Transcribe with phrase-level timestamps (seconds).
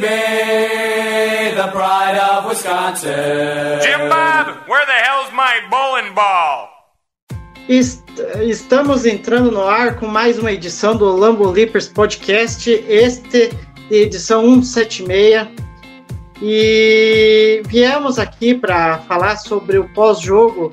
[0.00, 3.80] Baby, the pride of Wisconsin.
[3.82, 6.68] Jim Bob, where the hell's my bowling ball?
[7.68, 8.02] Est-
[8.40, 13.50] Estamos entrando no ar com mais uma edição do Lambo Leapers Podcast, este
[13.90, 15.48] edição 176.
[16.42, 20.72] E viemos aqui para falar sobre o pós-jogo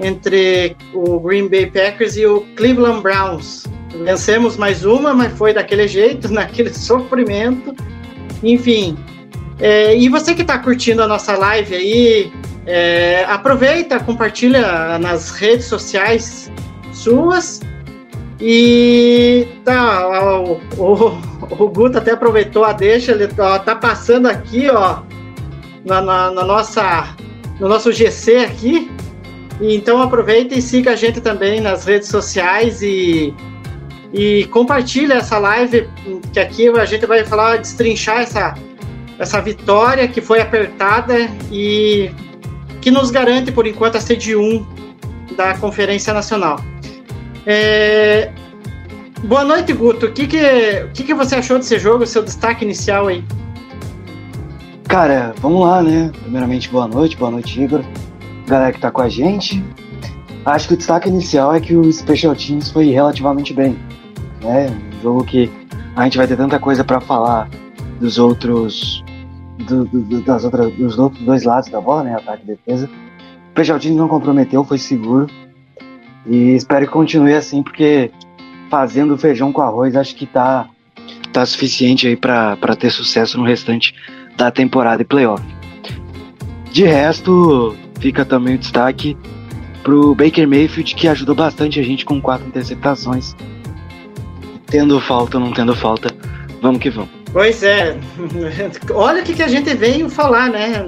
[0.00, 3.64] entre o Green Bay Packers e o Cleveland Browns.
[4.04, 7.74] Vencemos mais uma, mas foi daquele jeito, naquele sofrimento.
[8.42, 8.96] Enfim.
[9.60, 12.32] É, e você que está curtindo a nossa live aí,
[12.66, 16.50] é, aproveita, compartilha nas redes sociais
[16.92, 17.60] suas.
[18.40, 24.68] E tá, o, o, o Guto até aproveitou a deixa, ele ó, tá passando aqui,
[24.68, 25.02] ó,
[25.84, 27.14] na, na, na nossa,
[27.60, 28.90] no nosso GC aqui.
[29.60, 33.32] Então aproveita e siga a gente também nas redes sociais e,
[34.12, 35.88] e compartilha essa live,
[36.32, 38.54] que aqui a gente vai falar, destrinchar essa,
[39.18, 42.10] essa vitória que foi apertada e
[42.80, 44.66] que nos garante, por enquanto, a sede 1
[45.36, 46.60] da Conferência Nacional.
[47.46, 48.30] É,
[49.24, 50.06] Boa noite, Guto.
[50.06, 50.36] O que, que,
[50.84, 53.24] o que, que você achou desse jogo, seu destaque inicial aí?
[54.88, 56.10] Cara, vamos lá, né?
[56.22, 57.84] Primeiramente, boa noite, boa noite, Igor.
[58.48, 59.64] Galera que tá com a gente.
[60.44, 63.78] Acho que o destaque inicial é que o Special Teams foi relativamente bem.
[64.42, 64.68] Né?
[64.98, 65.50] Um jogo que
[65.96, 67.48] a gente vai ter tanta coisa para falar
[68.00, 69.04] dos outros.
[69.58, 72.14] Do, do, das outras, dos outros dois lados da bola, né?
[72.14, 72.90] Ataque e defesa.
[73.52, 75.26] O Teams não comprometeu, foi seguro.
[76.26, 78.10] E espero que continue assim, porque
[78.70, 80.68] fazendo feijão com arroz acho que tá,
[81.32, 83.94] tá suficiente aí para ter sucesso no restante
[84.36, 85.44] da temporada e playoff.
[86.70, 89.16] De resto, fica também o destaque
[89.82, 93.36] pro Baker Mayfield, que ajudou bastante a gente com quatro interceptações.
[94.72, 96.08] Tendo falta ou não tendo falta,
[96.62, 97.10] vamos que vamos.
[97.30, 97.94] Pois é,
[98.94, 100.82] olha o que, que a gente veio falar, né?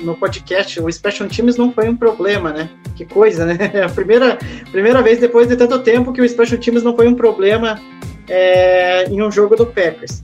[0.00, 2.70] No podcast, o Special Teams não foi um problema, né?
[2.94, 3.58] Que coisa, né?
[3.84, 4.38] A primeira,
[4.70, 7.80] primeira vez depois de tanto tempo que o Special Teams não foi um problema
[8.28, 10.22] é, em um jogo do Packers.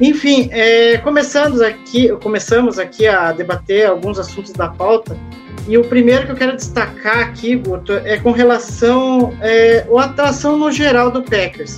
[0.00, 5.18] Enfim, é, começamos aqui, começamos aqui a debater alguns assuntos da pauta.
[5.68, 10.72] E o primeiro que eu quero destacar aqui, Guto, é com relação é, à no
[10.72, 11.76] geral do Packers.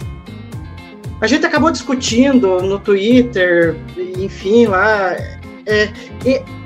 [1.20, 3.76] A gente acabou discutindo no Twitter,
[4.16, 5.16] enfim, lá.
[5.66, 5.90] É,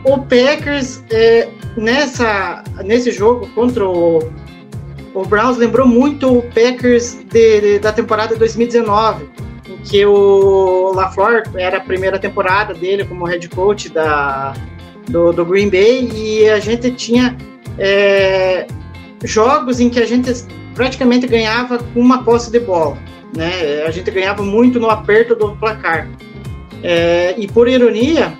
[0.04, 1.48] o Packers, é,
[1.78, 4.30] nessa, nesse jogo contra o,
[5.14, 9.30] o Browns, lembrou muito o Packers de, de, da temporada 2019,
[9.70, 14.52] em que o LaFleur era a primeira temporada dele como head coach da,
[15.09, 17.37] do, do Green Bay, e a gente tinha
[17.78, 18.66] é,
[19.22, 20.32] jogos em que a gente
[20.75, 22.98] praticamente ganhava com uma posse de bola
[23.37, 23.82] né?
[23.87, 26.09] A gente ganhava muito no aperto do placar.
[26.82, 28.32] É, e por ironia,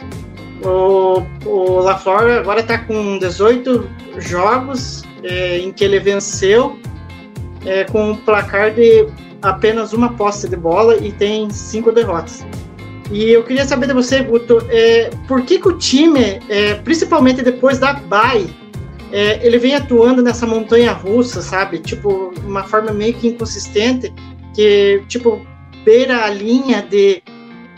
[0.63, 3.89] o, o LaFleur agora está com 18
[4.19, 6.79] jogos é, em que ele venceu
[7.65, 9.07] é, com um placar de
[9.43, 12.47] apenas uma posse de bola e tem cinco derrotas.
[13.11, 17.43] E eu queria saber de você, Guto, é, por que, que o time, é, principalmente
[17.43, 18.47] depois da bye,
[19.13, 21.79] é, ele vem atuando nessa montanha russa, sabe?
[21.79, 24.13] Tipo, uma forma meio que inconsistente
[24.55, 25.47] que, tipo,
[25.85, 27.23] beira a linha de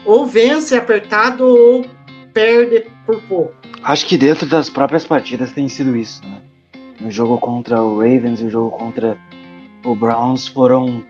[0.05, 1.85] ou vence apertado ou
[2.33, 3.55] perde por pouco.
[3.83, 6.41] Acho que dentro das próprias partidas tem sido isso, né?
[7.01, 9.19] No jogo contra o Ravens e o jogo contra
[9.85, 11.05] o Browns foram,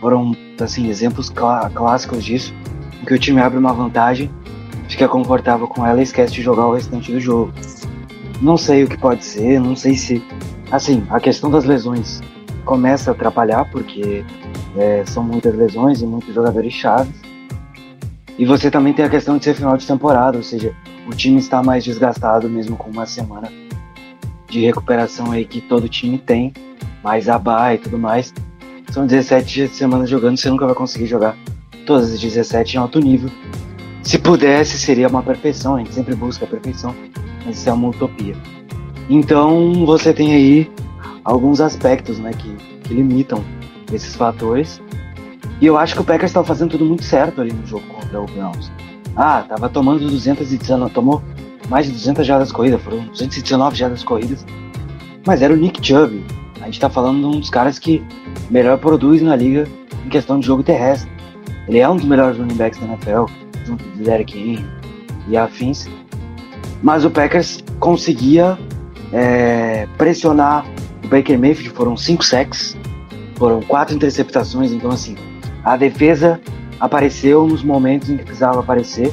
[0.00, 2.52] foram assim, exemplos clá clássicos disso,
[3.06, 4.30] que o time abre uma vantagem,
[4.88, 7.52] fica confortável com ela e esquece de jogar o restante do jogo.
[8.40, 10.22] Não sei o que pode ser, não sei se.
[10.70, 12.20] Assim, a questão das lesões
[12.64, 14.24] começa a atrapalhar, porque
[14.76, 17.14] é, são muitas lesões e muitos jogadores chaves.
[18.38, 20.74] E você também tem a questão de ser final de temporada, ou seja,
[21.06, 23.50] o time está mais desgastado mesmo com uma semana
[24.48, 26.52] de recuperação aí que todo time tem,
[27.02, 27.40] mais a
[27.74, 28.32] e tudo mais.
[28.90, 31.36] São 17 semanas jogando, você nunca vai conseguir jogar
[31.88, 33.30] todas as 17 em alto nível.
[34.02, 36.94] Se pudesse, seria uma perfeição, a gente sempre busca a perfeição,
[37.44, 38.36] mas isso é uma utopia.
[39.08, 40.70] Então você tem aí
[41.24, 42.54] alguns aspectos, né, que,
[42.84, 43.42] que limitam
[43.90, 44.82] esses fatores.
[45.60, 48.20] E eu acho que o Packers estava fazendo tudo muito certo ali no jogo contra
[48.20, 48.70] o Browns.
[49.16, 51.22] Ah, tava tomando 219, tomou
[51.70, 54.44] mais de 200 jardas corridas, foram 219 jardas corridas.
[55.26, 56.22] Mas era o Nick Chubb.
[56.60, 58.04] A gente tá falando de um dos caras que
[58.50, 59.66] melhor produz na liga
[60.04, 61.17] em questão de jogo terrestre.
[61.68, 63.26] Ele é um dos melhores running backs da NFL,
[63.64, 64.64] junto de Derek Henry
[65.28, 65.88] e afins.
[66.82, 68.58] Mas o Packers conseguia
[69.12, 70.64] é, pressionar
[71.04, 72.76] o Baker Mayfield, foram cinco sacks,
[73.36, 75.16] foram quatro interceptações, então assim,
[75.64, 76.40] a defesa
[76.80, 79.12] apareceu nos momentos em que precisava aparecer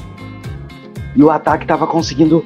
[1.16, 2.46] e o ataque estava conseguindo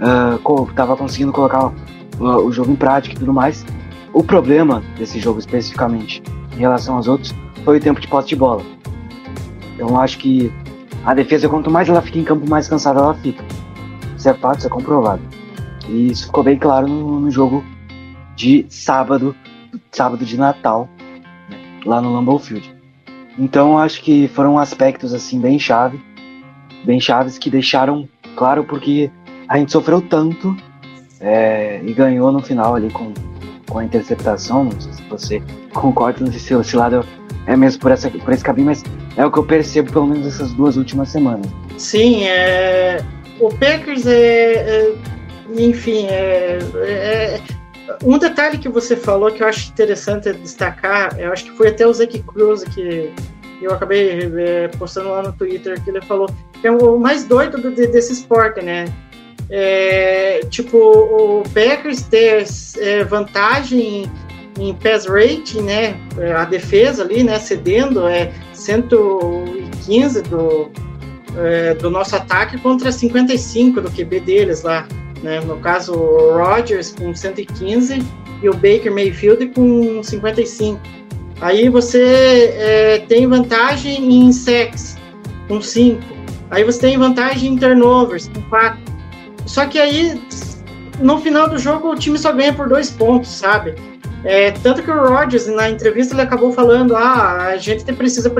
[0.00, 3.64] uh, tava conseguindo colocar uh, o jogo em prática e tudo mais.
[4.12, 6.22] O problema desse jogo especificamente
[6.56, 7.34] em relação aos outros
[7.64, 8.62] foi o tempo de posse de bola.
[9.78, 10.52] Eu acho que
[11.04, 13.44] a defesa, quanto mais ela fica em campo, mais cansada ela fica.
[14.16, 15.22] Isso é fato, isso é comprovado.
[15.88, 17.64] E isso ficou bem claro no, no jogo
[18.36, 19.34] de sábado,
[19.90, 20.88] sábado de Natal,
[21.48, 22.74] né, lá no Lambeau Field.
[23.38, 26.00] Então acho que foram aspectos assim bem chave,
[26.84, 29.10] bem chaves que deixaram claro porque
[29.48, 30.56] a gente sofreu tanto
[31.20, 33.12] é, e ganhou no final ali com,
[33.68, 34.64] com a interceptação.
[34.64, 35.42] Não sei se você
[35.72, 37.04] concorda, não sei se esse lado
[37.48, 38.84] é mesmo por, essa, por esse caminho, mas
[39.16, 41.46] é o que eu percebo pelo menos essas duas últimas semanas.
[41.78, 43.02] Sim, é,
[43.40, 44.94] o Packers é, é
[45.56, 47.40] enfim, é, é,
[48.04, 51.86] um detalhe que você falou que eu acho interessante destacar, eu acho que foi até
[51.86, 53.10] o Zeke Cruz que
[53.62, 56.28] eu acabei é, postando lá no Twitter, que ele falou
[56.60, 58.84] que é o mais doido do, desse esporte, né?
[59.50, 62.44] É, tipo, o Packers ter
[62.78, 64.10] é, vantagem
[64.58, 65.96] em, pass rating, né?
[66.36, 67.38] A defesa ali, né?
[67.38, 70.70] Cedendo é 115 do,
[71.36, 74.86] é, do nosso ataque contra 55 do QB deles lá.
[75.22, 75.40] Né?
[75.40, 78.02] No caso, o Rodgers com 115
[78.42, 80.80] e o Baker Mayfield com 55.
[81.40, 84.96] Aí você é, tem vantagem em sacks
[85.46, 86.02] com 5.
[86.50, 88.78] Aí você tem vantagem em turnovers com 4.
[89.46, 90.20] Só que aí,
[90.98, 93.74] no final do jogo, o time só ganha por dois pontos, sabe?
[94.28, 98.30] É, tanto que o Rodgers, na entrevista, ele acabou falando: ah, a gente precisa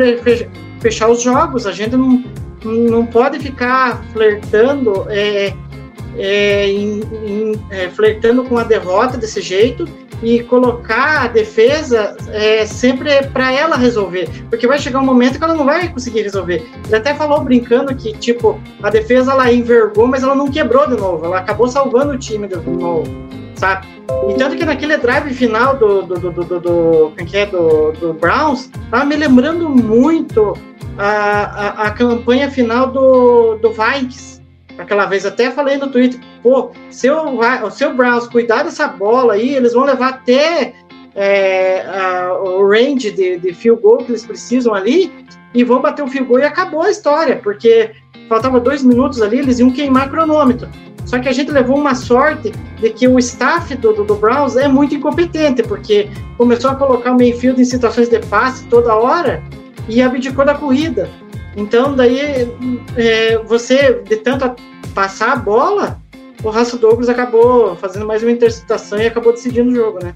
[0.81, 2.23] fechar os jogos, a gente não,
[2.63, 5.55] não pode ficar flertando é,
[6.15, 9.89] é, em, em, é, flertando com a derrota desse jeito
[10.23, 15.45] e colocar a defesa é, sempre para ela resolver, porque vai chegar um momento que
[15.45, 16.67] ela não vai conseguir resolver.
[16.85, 20.97] Ele até falou brincando que tipo a defesa ela envergou, mas ela não quebrou de
[20.97, 23.05] novo, ela acabou salvando o time de novo,
[23.59, 23.87] sabe?
[24.29, 28.15] E tanto que naquele drive final do do, do, do, do, do, é, do, do
[28.15, 30.57] Browns, tava me lembrando muito
[30.97, 34.39] a, a, a campanha final do, do Vikings
[34.79, 39.35] aquela vez até falei no Twitter, pô, se o, se o Browns cuidar dessa bola
[39.35, 40.73] aí, eles vão levar até
[41.15, 45.13] é, a, o range de, de field goal que eles precisam ali
[45.53, 47.91] e vão bater o field goal e acabou a história, porque
[48.29, 50.69] faltava dois minutos ali, eles iam queimar cronômetro.
[51.05, 54.57] Só que a gente levou uma sorte de que o staff do, do, do Browns
[54.57, 59.43] é muito incompetente, porque começou a colocar o Mayfield em situações de passe toda hora
[59.89, 61.09] e abdicou da corrida.
[61.57, 62.49] Então, daí,
[62.97, 64.55] é, você, de tanto
[64.95, 66.01] passar a bola,
[66.43, 70.15] o Russell Douglas acabou fazendo mais uma interceptação e acabou decidindo o jogo, né?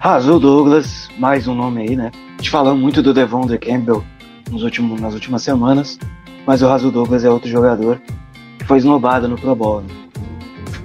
[0.00, 2.12] Russell Douglas, mais um nome aí, né?
[2.14, 4.04] A gente falando muito do Devondre Campbell
[4.50, 5.98] nos últimos, nas últimas semanas,
[6.46, 8.00] mas o Russell Douglas é outro jogador
[8.58, 9.80] que foi esnobado no Pro Bowl.
[9.80, 9.88] Né?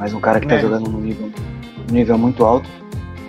[0.01, 0.59] Mais um cara que tá é.
[0.59, 1.29] jogando num nível,
[1.87, 2.67] num nível muito alto.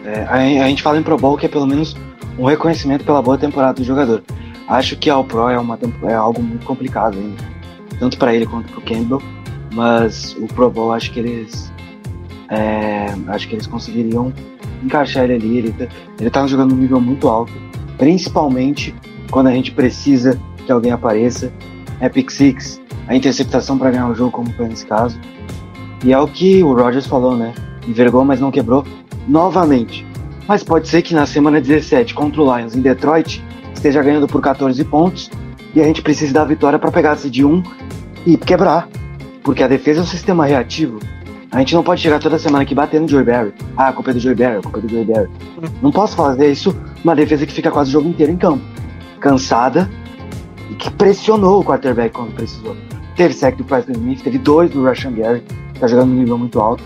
[0.07, 1.95] É, a, a, gente fala em Pro Bowl que é pelo menos
[2.39, 4.23] um reconhecimento pela boa temporada do jogador.
[4.67, 7.45] Acho que All Pro é, uma, é algo muito complicado ainda,
[7.99, 9.21] tanto para ele quanto para o Campbell,
[9.75, 11.71] mas o Pro Bowl acho que eles
[12.49, 14.33] é, acho que eles conseguiriam
[14.83, 15.59] encaixar ele ali.
[15.59, 15.87] Ele, tá,
[16.19, 17.53] ele tá jogando um nível muito alto,
[17.99, 18.95] principalmente
[19.31, 21.53] quando a gente precisa que alguém apareça.
[22.01, 25.21] É pick six, a interceptação para ganhar o jogo, como foi nesse caso.
[26.05, 27.55] E é o que o Rogers falou, né?
[27.87, 28.85] Envergou, mas não quebrou
[29.29, 30.07] novamente.
[30.49, 33.43] Mas pode ser que na semana 17 contra o Lions em Detroit
[33.73, 35.31] esteja ganhando por 14 pontos
[35.75, 37.63] e a gente precisa da vitória para pegar esse de 1
[38.27, 38.89] e quebrar.
[39.43, 40.99] Porque a defesa é um sistema reativo.
[41.51, 43.53] A gente não pode chegar toda semana aqui batendo Joey Barry.
[43.77, 45.29] Ah, a culpa é do Joey Barry, a culpa é do Joey Barry.
[45.83, 48.65] Não posso fazer isso uma defesa que fica quase o jogo inteiro em campo.
[49.21, 49.91] Cansada
[50.71, 52.77] e que pressionou o quarterback quando precisou.
[53.17, 55.43] Teve sec do Preston Smith, teve dois do Russian Gary,
[55.83, 56.83] tá jogando um nível muito alto.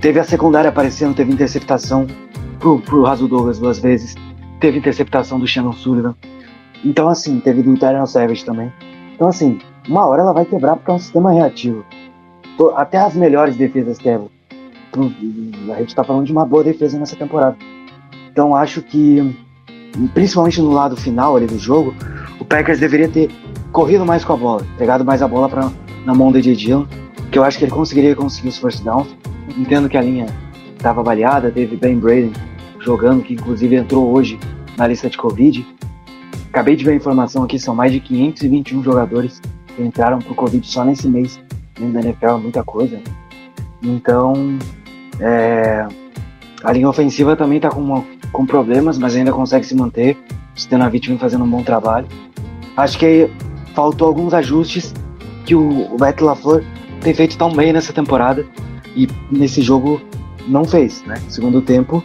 [0.00, 2.06] Teve a secundária aparecendo, teve interceptação
[2.58, 4.14] pro, pro Raso Douglas duas vezes
[4.62, 6.14] teve interceptação do Shannon Sullivan.
[6.84, 8.72] Então, assim, teve do Tyron Savage também.
[9.12, 11.84] Então, assim, uma hora ela vai quebrar porque é um sistema reativo.
[12.76, 14.30] Até as melhores defesas quebram.
[15.74, 17.56] A gente tá falando de uma boa defesa nessa temporada.
[18.30, 19.36] Então acho que,
[20.14, 21.92] principalmente no lado final ali do jogo,
[22.38, 23.30] o Packers deveria ter
[23.72, 25.72] corrido mais com a bola, pegado mais a bola pra,
[26.04, 26.84] na mão do Dillon,
[27.32, 29.08] que eu acho que ele conseguiria conseguir os first downs.
[29.56, 30.26] Entendo que a linha
[30.76, 32.32] estava baleada, teve Ben Braden
[32.78, 34.38] jogando, que inclusive entrou hoje
[34.76, 35.66] na lista de Covid.
[36.50, 40.66] Acabei de ver a informação aqui, são mais de 521 jogadores que entraram pro Covid
[40.66, 41.40] só nesse mês
[41.74, 43.00] dentro da NFL, muita coisa.
[43.82, 44.58] Então,
[45.18, 45.86] é,
[46.62, 50.18] a linha ofensiva também está com, com problemas, mas ainda consegue se manter.
[50.54, 52.06] O Stenavich vem fazendo um bom trabalho.
[52.76, 53.30] Acho que
[53.74, 54.92] faltou alguns ajustes
[55.46, 56.62] que o, o Beto LaFleur
[57.02, 58.46] tem feito tão bem nessa temporada
[58.96, 60.00] e nesse jogo
[60.48, 61.20] não fez, né?
[61.28, 62.02] Segundo tempo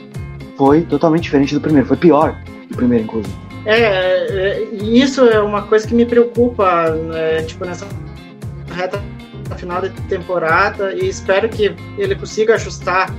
[0.57, 2.35] foi totalmente diferente do primeiro, foi pior
[2.69, 3.35] do primeiro, inclusive.
[3.65, 7.87] É, é, isso é uma coisa que me preocupa, né, tipo, nessa
[8.73, 9.01] reta
[9.57, 13.13] final da temporada e espero que ele consiga ajustar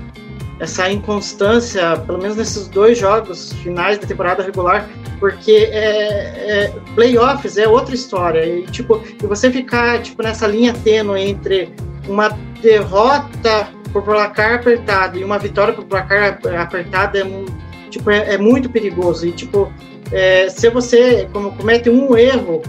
[0.60, 4.88] essa inconstância, pelo menos nesses dois jogos finais da temporada regular,
[5.20, 8.44] porque é, é, playoffs é outra história.
[8.44, 11.72] E, tipo, você ficar tipo, nessa linha tênue entre
[12.08, 12.28] uma
[12.60, 17.24] derrota por placar apertado e uma vitória por placar apertado é,
[17.88, 19.26] tipo, é, é muito perigoso.
[19.26, 19.72] E, tipo,
[20.10, 22.62] é, se você como, comete um erro,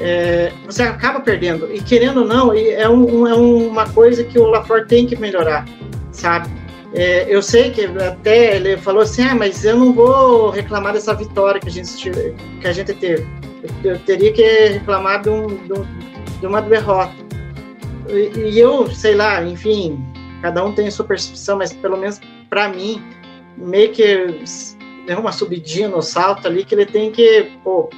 [0.00, 1.72] é, você acaba perdendo.
[1.72, 5.64] E querendo ou não, é, um, é uma coisa que o LaFleur tem que melhorar,
[6.10, 6.63] sabe?
[6.94, 11.12] É, eu sei que até ele falou assim, ah, mas eu não vou reclamar dessa
[11.12, 12.10] vitória que a gente,
[12.60, 13.26] que a gente teve.
[13.82, 15.86] Eu, eu teria que reclamar de, um, de, um,
[16.40, 17.12] de uma derrota.
[18.08, 19.98] E, e, eu, sei lá, enfim,
[20.40, 23.02] cada um tem sua percepção, mas pelo menos para mim,
[23.56, 24.44] meio que
[25.04, 27.90] deu uma subidinha no salto ali que ele tem que, pô,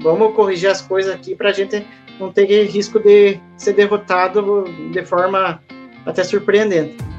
[0.00, 1.86] vamos corrigir as coisas aqui para a gente
[2.20, 5.62] não ter risco de ser derrotado de forma
[6.04, 7.11] até surpreendente.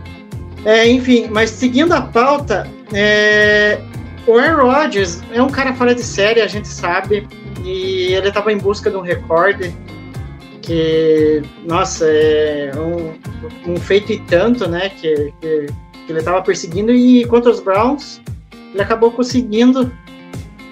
[0.66, 3.82] É, enfim, mas seguindo a pauta, é,
[4.26, 7.28] o Aaron Rodgers é um cara fora de série, a gente sabe,
[7.64, 9.76] e ele estava em busca de um recorde
[10.62, 13.14] que, nossa, é um,
[13.74, 15.66] um feito e tanto, né, que, que,
[16.06, 18.22] que ele estava perseguindo, e contra os Browns,
[18.74, 19.92] ele acabou conseguindo,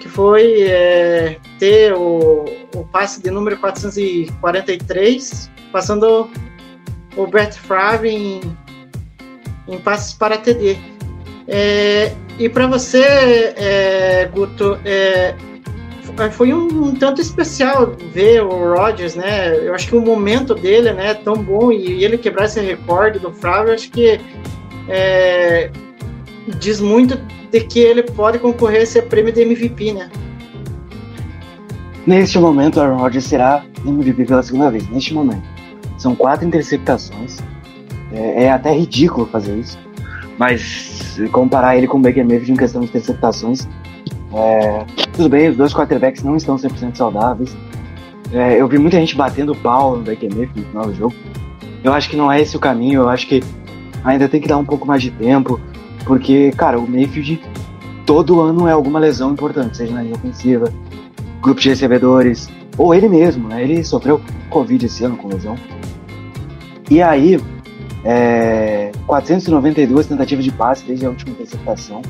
[0.00, 6.30] que foi é, ter o, o passe de número 443, passando
[7.14, 8.40] o Brett Favre em
[9.68, 10.76] em passes para TD.
[11.46, 13.02] É, e para você,
[13.56, 15.34] é, Guto, é,
[16.32, 19.56] foi um, um, tanto especial ver o Rodgers, né?
[19.56, 23.18] Eu acho que o momento dele, né, é tão bom e ele quebrar esse recorde
[23.18, 24.20] do Flávio, acho que
[24.88, 25.70] é,
[26.58, 27.16] diz muito
[27.50, 30.10] de que ele pode concorrer a esse prêmio de MVP, né?
[32.06, 34.88] Neste momento, Aaron Rodgers será MVP pela segunda vez.
[34.88, 35.42] Neste momento,
[35.98, 37.38] são quatro interceptações,
[38.12, 39.78] é, é até ridículo fazer isso.
[40.38, 43.68] Mas comparar ele com o Baker Mayfield em questão de interceptações,
[44.34, 47.54] é, tudo bem, os dois quarterbacks não estão 100% saudáveis.
[48.32, 51.14] É, eu vi muita gente batendo pau no Baker Mayfield no final do jogo.
[51.84, 53.42] Eu acho que não é esse o caminho, eu acho que
[54.04, 55.60] ainda tem que dar um pouco mais de tempo,
[56.04, 57.40] porque, cara, o Mayfield
[58.06, 60.72] todo ano é alguma lesão importante, seja na linha ofensiva,
[61.40, 63.62] grupo de recebedores, ou ele mesmo, né?
[63.62, 65.56] Ele sofreu Covid esse ano com lesão.
[66.90, 67.40] E aí,
[68.04, 72.02] é, 492 tentativas de passe desde a última interceptação.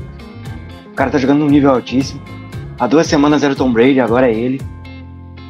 [0.91, 2.21] O cara tá jogando num nível altíssimo.
[2.79, 4.61] Há duas semanas era o Tom Brady, agora é ele.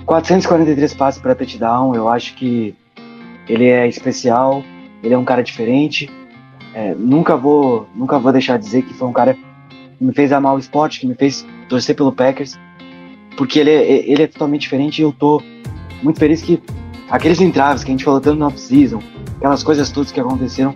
[0.04, 2.74] 443 passes para touchdown, eu acho que
[3.48, 4.62] ele é especial,
[5.02, 6.10] ele é um cara diferente.
[6.74, 9.44] É, nunca vou nunca vou deixar de dizer que foi um cara que
[10.00, 12.58] me fez amar o esporte, que me fez torcer pelo Packers,
[13.36, 15.42] porque ele é, ele é totalmente diferente e eu tô
[16.02, 16.60] muito feliz que
[17.12, 19.00] aqueles entraves que a gente falou tanto no off-season,
[19.36, 20.74] aquelas coisas todas que aconteceram,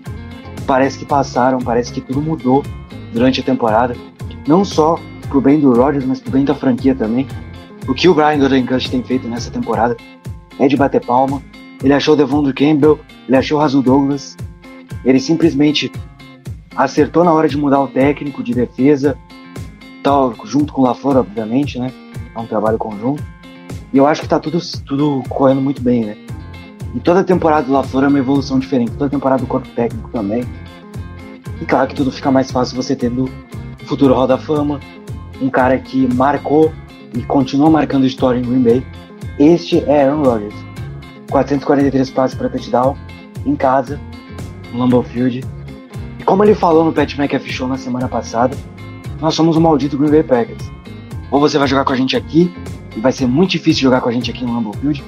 [0.66, 2.62] parece que passaram, parece que tudo mudou
[3.11, 3.97] durante a temporada.
[4.47, 5.00] Não só
[5.31, 7.26] pro bem do Rodgers, mas pro bem da franquia também.
[7.88, 9.97] O que o Brian Gutekunst tem feito nessa temporada
[10.59, 11.43] é de bater palma.
[11.83, 14.37] Ele achou o Devon Campbell, ele achou o Razul Douglas.
[15.05, 15.90] Ele simplesmente
[16.76, 19.16] acertou na hora de mudar o técnico de defesa,
[20.02, 21.90] tal, junto com o LaFleur, obviamente, né?
[22.35, 23.23] É um trabalho conjunto.
[23.90, 26.25] E eu acho que tá tudo, tudo correndo muito bem, né?
[26.97, 30.45] E toda temporada do LaFleur é uma evolução diferente, toda temporada do corpo técnico também.
[31.61, 33.31] E claro que tudo fica mais fácil você tendo
[33.85, 34.81] futuro Hall da Fama,
[35.41, 36.73] um cara que marcou
[37.15, 38.87] e continua marcando história em Green Bay.
[39.38, 40.55] Este é Aaron Rodgers.
[41.31, 42.97] 443 passes para touchdown
[43.45, 44.00] em casa,
[44.73, 45.45] no Lambeau Field.
[46.19, 48.57] E como ele falou no Pat McAfee Show na semana passada,
[49.21, 50.73] nós somos o maldito Green Bay Packers.
[51.31, 52.50] Ou você vai jogar com a gente aqui,
[52.97, 55.05] e vai ser muito difícil jogar com a gente aqui no Lambeau Field,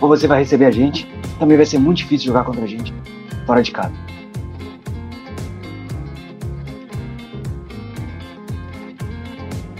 [0.00, 1.08] ou você vai receber a gente,
[1.40, 2.94] também vai ser muito difícil jogar contra a gente
[3.46, 3.92] fora de casa.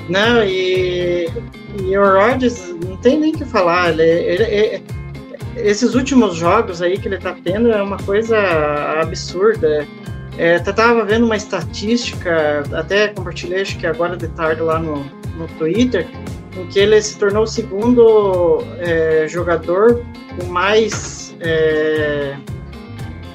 [0.08, 1.28] Não, e,
[1.78, 3.90] e o Rodgers não tem nem o que falar.
[3.90, 4.82] Ele, ele, ele-
[5.56, 8.36] esses últimos jogos aí que ele tá tendo é uma coisa
[9.00, 9.86] absurda.
[10.38, 15.04] É, tava vendo uma estatística, até compartilhei acho que agora de tarde lá no,
[15.36, 16.06] no Twitter,
[16.56, 20.02] em que ele se tornou o segundo é, jogador
[20.38, 22.36] com mais, é,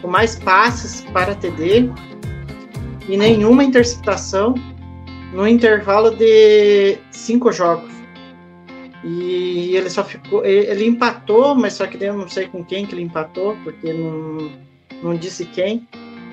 [0.02, 1.90] com mais passes para TD
[3.08, 4.56] e nenhuma interceptação
[5.34, 7.92] no intervalo de cinco jogos.
[9.04, 10.44] E ele só ficou.
[10.44, 14.52] Ele empatou, mas só que eu não sei com quem que ele empatou, porque não,
[15.04, 15.88] não disse quem.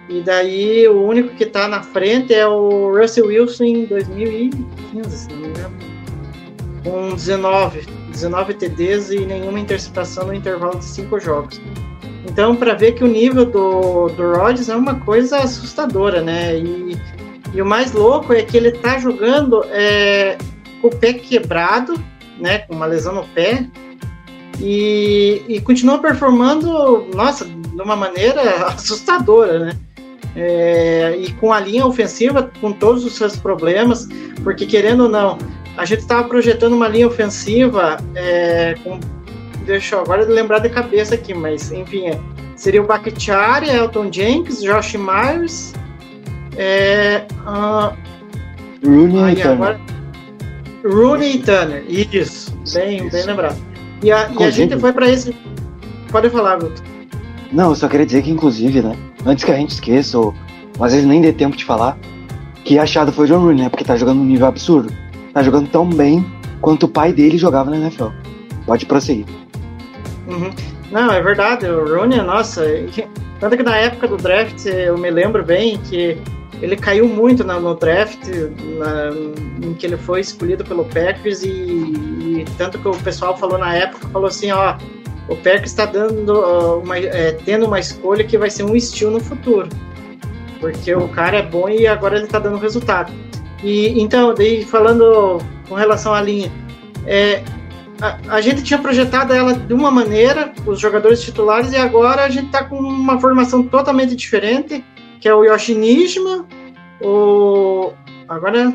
[0.09, 5.29] E daí o único que tá na frente é o Russell Wilson em 2015, se
[5.31, 5.77] não me engano.
[6.83, 11.61] Com 19, 19 TDs e nenhuma interceptação no intervalo de cinco jogos.
[12.25, 16.57] Então, para ver que o nível do, do Rodgers é uma coisa assustadora, né?
[16.57, 16.97] E,
[17.53, 20.39] e o mais louco é que ele tá jogando é,
[20.81, 21.95] com o pé quebrado,
[22.39, 22.59] né?
[22.61, 23.67] Com uma lesão no pé.
[24.61, 29.73] E, e continua performando, nossa, de uma maneira assustadora, né?
[30.35, 34.09] É, e com a linha ofensiva, com todos os seus problemas,
[34.43, 35.37] porque querendo ou não,
[35.77, 38.99] a gente estava projetando uma linha ofensiva é, com.
[39.65, 42.19] Deixa eu agora lembrar de cabeça aqui, mas enfim, é,
[42.57, 45.73] seria o Bakhtiari, Elton Jenkins, Josh Myers.
[46.57, 47.95] É, ah,
[48.85, 49.53] Rooney Aí, e Turner.
[49.53, 49.81] agora,
[50.85, 53.11] Rooney e Turner, isso, bem, Isso.
[53.17, 53.57] bem lembrado.
[54.03, 55.35] E a, e a gente foi para esse.
[56.11, 56.83] Pode falar, Guto.
[57.53, 58.97] Não, eu só queria dizer que, inclusive, né?
[59.25, 60.35] Antes que a gente esqueça, ou
[60.81, 61.97] às vezes nem dê tempo de falar,
[62.65, 63.69] que achado foi o John Rooney, né?
[63.69, 64.93] Porque tá jogando num nível absurdo.
[65.33, 66.25] Tá jogando tão bem
[66.61, 68.09] quanto o pai dele jogava na NFL.
[68.67, 69.27] Pode prosseguir.
[70.29, 70.51] Uhum.
[70.91, 72.63] Não, é verdade, o Rooney, nossa,
[73.41, 76.19] tanto que na época do draft eu me lembro bem que
[76.61, 78.21] ele caiu muito na- no draft,
[78.79, 83.59] na- em que ele foi escolhido pelo Packers e, e tanto que o pessoal falou
[83.59, 84.77] na época, falou assim, ó,
[85.29, 89.21] o Packers está dando uma, é, tendo uma escolha que vai ser um estilo no
[89.21, 89.69] futuro,
[90.61, 93.11] porque o cara é bom e agora ele está dando resultado.
[93.63, 96.51] E então, daí falando com relação à linha,
[97.07, 97.43] é,
[98.01, 102.29] a, a gente tinha projetado ela de uma maneira, os jogadores titulares, e agora a
[102.29, 104.85] gente tá com uma formação totalmente diferente,
[105.21, 106.47] que é o Yoshi Nijima,
[107.01, 107.93] o.
[108.29, 108.73] Agora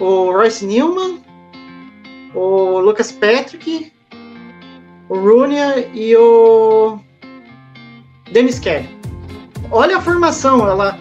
[0.00, 1.20] o Royce Newman,
[2.34, 3.92] o Lucas Patrick,
[5.08, 6.98] o Rooney e o
[8.32, 8.88] Dennis Kelly.
[9.70, 10.98] Olha a formação, ela,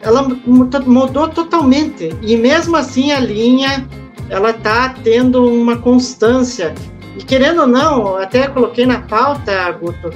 [0.00, 2.14] ela mudou totalmente.
[2.22, 3.86] E mesmo assim a linha
[4.28, 6.74] ela tá tendo uma constância.
[7.16, 10.10] E querendo ou não, até coloquei na pauta, Guto.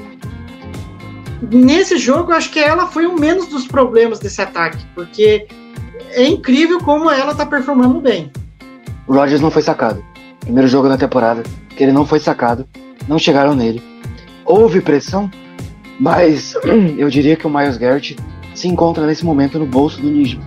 [1.50, 5.46] Nesse jogo, acho que ela foi o menos dos problemas desse ataque, porque
[6.12, 8.30] é incrível como ela tá performando bem.
[9.06, 10.02] O Rodgers não foi sacado.
[10.40, 11.42] Primeiro jogo da temporada,
[11.76, 12.66] que ele não foi sacado,
[13.08, 13.82] não chegaram nele.
[14.44, 15.30] Houve pressão,
[15.98, 16.54] mas
[16.96, 18.16] eu diria que o Miles Garrett
[18.54, 20.44] se encontra nesse momento no bolso do Nijman.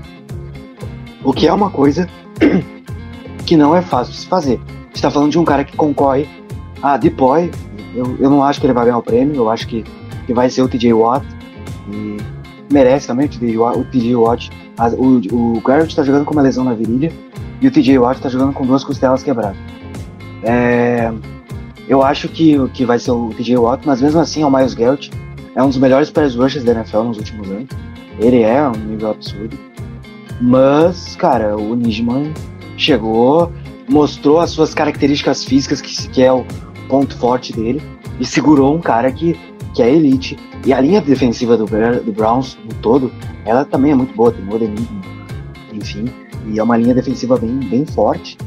[1.24, 2.08] O que é uma coisa
[3.46, 4.60] que não é fácil de se fazer.
[4.93, 6.28] Você tá falando de um cara que concorre
[6.82, 7.52] a Depoy,
[7.96, 9.84] eu, eu não acho que ele vai ganhar o prêmio, eu acho que,
[10.26, 11.26] que vai ser o TJ Watt,
[11.91, 12.17] e
[12.72, 13.80] merece também o TJ Watt.
[13.80, 17.12] O, TJ Watt a- o, o Garrett tá jogando com uma lesão na virilha,
[17.62, 19.58] e o TJ Watt tá jogando com duas costelas quebradas.
[20.43, 21.12] É,
[21.88, 24.74] eu acho que, que vai ser o TJ Watt, mas mesmo assim é o Miles
[24.74, 25.12] Garrett.
[25.56, 27.67] É um dos melhores pass rushers da NFL nos últimos anos.
[28.19, 29.58] Ele é um nível absurdo.
[30.41, 32.34] Mas, cara, o Nijman
[32.77, 33.51] chegou,
[33.89, 36.45] mostrou as suas características físicas, que, que é o
[36.88, 37.82] ponto forte dele,
[38.19, 39.38] e segurou um cara que,
[39.73, 40.38] que é elite.
[40.65, 43.12] E a linha defensiva do, do Browns, no todo,
[43.45, 44.73] ela também é muito boa, tem Modern
[45.73, 46.06] enfim.
[46.45, 48.38] E é uma linha defensiva bem, bem forte.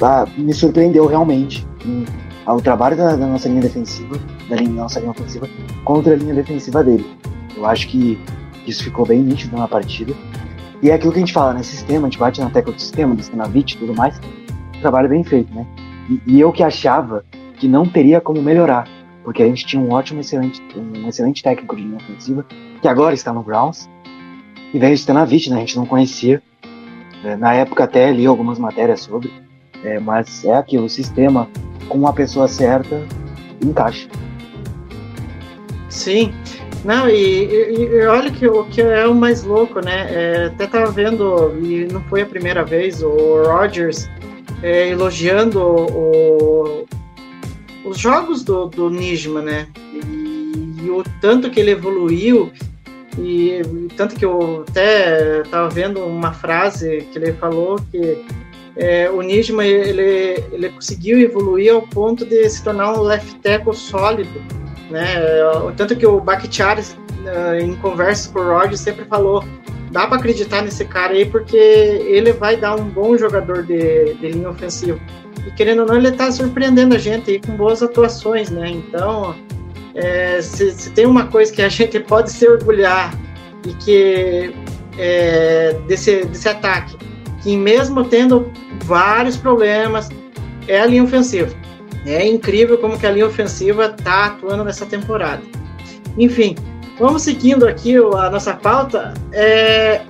[0.00, 1.66] Ah, me surpreendeu realmente
[2.44, 5.48] ao trabalho da, da nossa linha defensiva, da linha, nossa linha ofensiva,
[5.84, 7.06] contra a linha defensiva dele.
[7.56, 8.18] Eu acho que
[8.66, 10.14] isso ficou bem nítido na partida.
[10.82, 11.62] E é aquilo que a gente fala, né?
[11.62, 14.20] Sistema, a gente bate na tecla do sistema, do Stanavich e tudo mais.
[14.80, 15.66] Trabalho bem feito, né?
[16.10, 17.24] E, e eu que achava
[17.58, 18.86] que não teria como melhorar,
[19.22, 22.44] porque a gente tinha um ótimo, excelente, um excelente técnico de linha ofensiva,
[22.82, 23.88] que agora está no Browns,
[24.72, 25.56] e veio o Stanavich, né?
[25.56, 26.42] A gente não conhecia.
[27.24, 29.32] É, na época até li algumas matérias sobre,
[29.82, 31.48] é, mas é aquilo, o sistema
[31.88, 33.02] com a pessoa certa
[33.62, 34.08] encaixa.
[35.88, 36.34] Sim.
[36.84, 37.14] Não, e,
[37.46, 40.06] e- e olha que o que é o mais louco, né?
[40.10, 44.08] É, até tava vendo, e não foi a primeira vez, o Rogers
[44.62, 46.86] é, elogiando o-
[47.86, 49.66] os jogos do, do Nijma, né?
[49.92, 52.52] E, e o tanto que ele evoluiu,
[53.18, 53.62] e
[53.96, 58.22] tanto que eu até tava vendo uma frase que ele falou que
[58.76, 63.72] é, o Nijman ele, ele conseguiu evoluir ao ponto de se tornar um left tackle
[63.74, 64.42] sólido,
[64.90, 65.14] né?
[65.76, 66.82] Tanto que o Bakhtiari,
[67.26, 69.44] eh, em conversas com o Rodgers, sempre falou
[69.94, 74.32] dá para acreditar nesse cara aí porque ele vai dar um bom jogador de, de
[74.32, 74.98] linha ofensiva.
[75.46, 78.70] E querendo ou não, ele está surpreendendo a gente aí com boas atuações, né?
[78.70, 79.36] Então,
[79.94, 83.16] é, se, se, tem uma coisa que a gente pode se orgulhar
[83.64, 84.52] e que
[84.98, 86.96] é, desse, desse ataque,
[87.40, 88.50] que mesmo tendo
[88.82, 90.08] vários problemas,
[90.66, 91.54] é a linha ofensiva.
[92.06, 95.42] É incrível como que a linha ofensiva está atuando nessa temporada.
[96.18, 96.54] Enfim,
[96.98, 99.14] vamos seguindo aqui a nossa pauta.
[99.32, 100.02] É...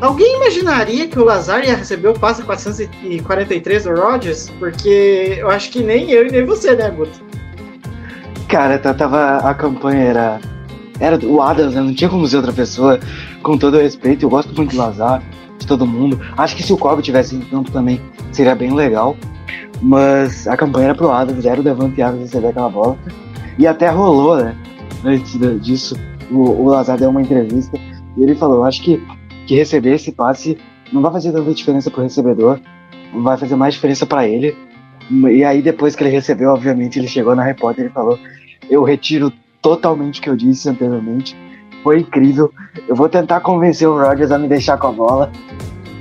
[0.00, 4.50] Alguém imaginaria que o Lazar ia receber o passe 443 do Rodgers?
[4.58, 7.20] Porque eu acho que nem eu e nem você, né, Guto?
[8.48, 10.40] Cara, tava a campanha era
[10.98, 11.80] era o Adams, né?
[11.80, 13.00] não tinha como ser outra pessoa.
[13.42, 15.22] Com todo o respeito, eu gosto muito do Lazar,
[15.58, 16.20] de todo mundo.
[16.36, 18.00] Acho que se o Cobb tivesse em campo também
[18.32, 19.16] seria bem legal.
[19.80, 22.98] Mas a campanha era pro Adams, era o Devante Adams receber aquela bola.
[23.58, 24.54] E até rolou, né?
[25.04, 25.96] Antes disso,
[26.30, 27.78] o, o Lazar deu uma entrevista
[28.16, 29.02] e ele falou: acho que,
[29.46, 30.58] que receber esse passe
[30.92, 32.60] não vai fazer tanta diferença pro recebedor,
[33.22, 34.56] vai fazer mais diferença para ele.
[35.10, 38.18] E aí, depois que ele recebeu, obviamente, ele chegou na repórter e falou:
[38.68, 41.36] Eu retiro totalmente o que eu disse anteriormente.
[41.82, 42.52] Foi incrível.
[42.86, 45.32] Eu vou tentar convencer o Rogers a me deixar com a bola.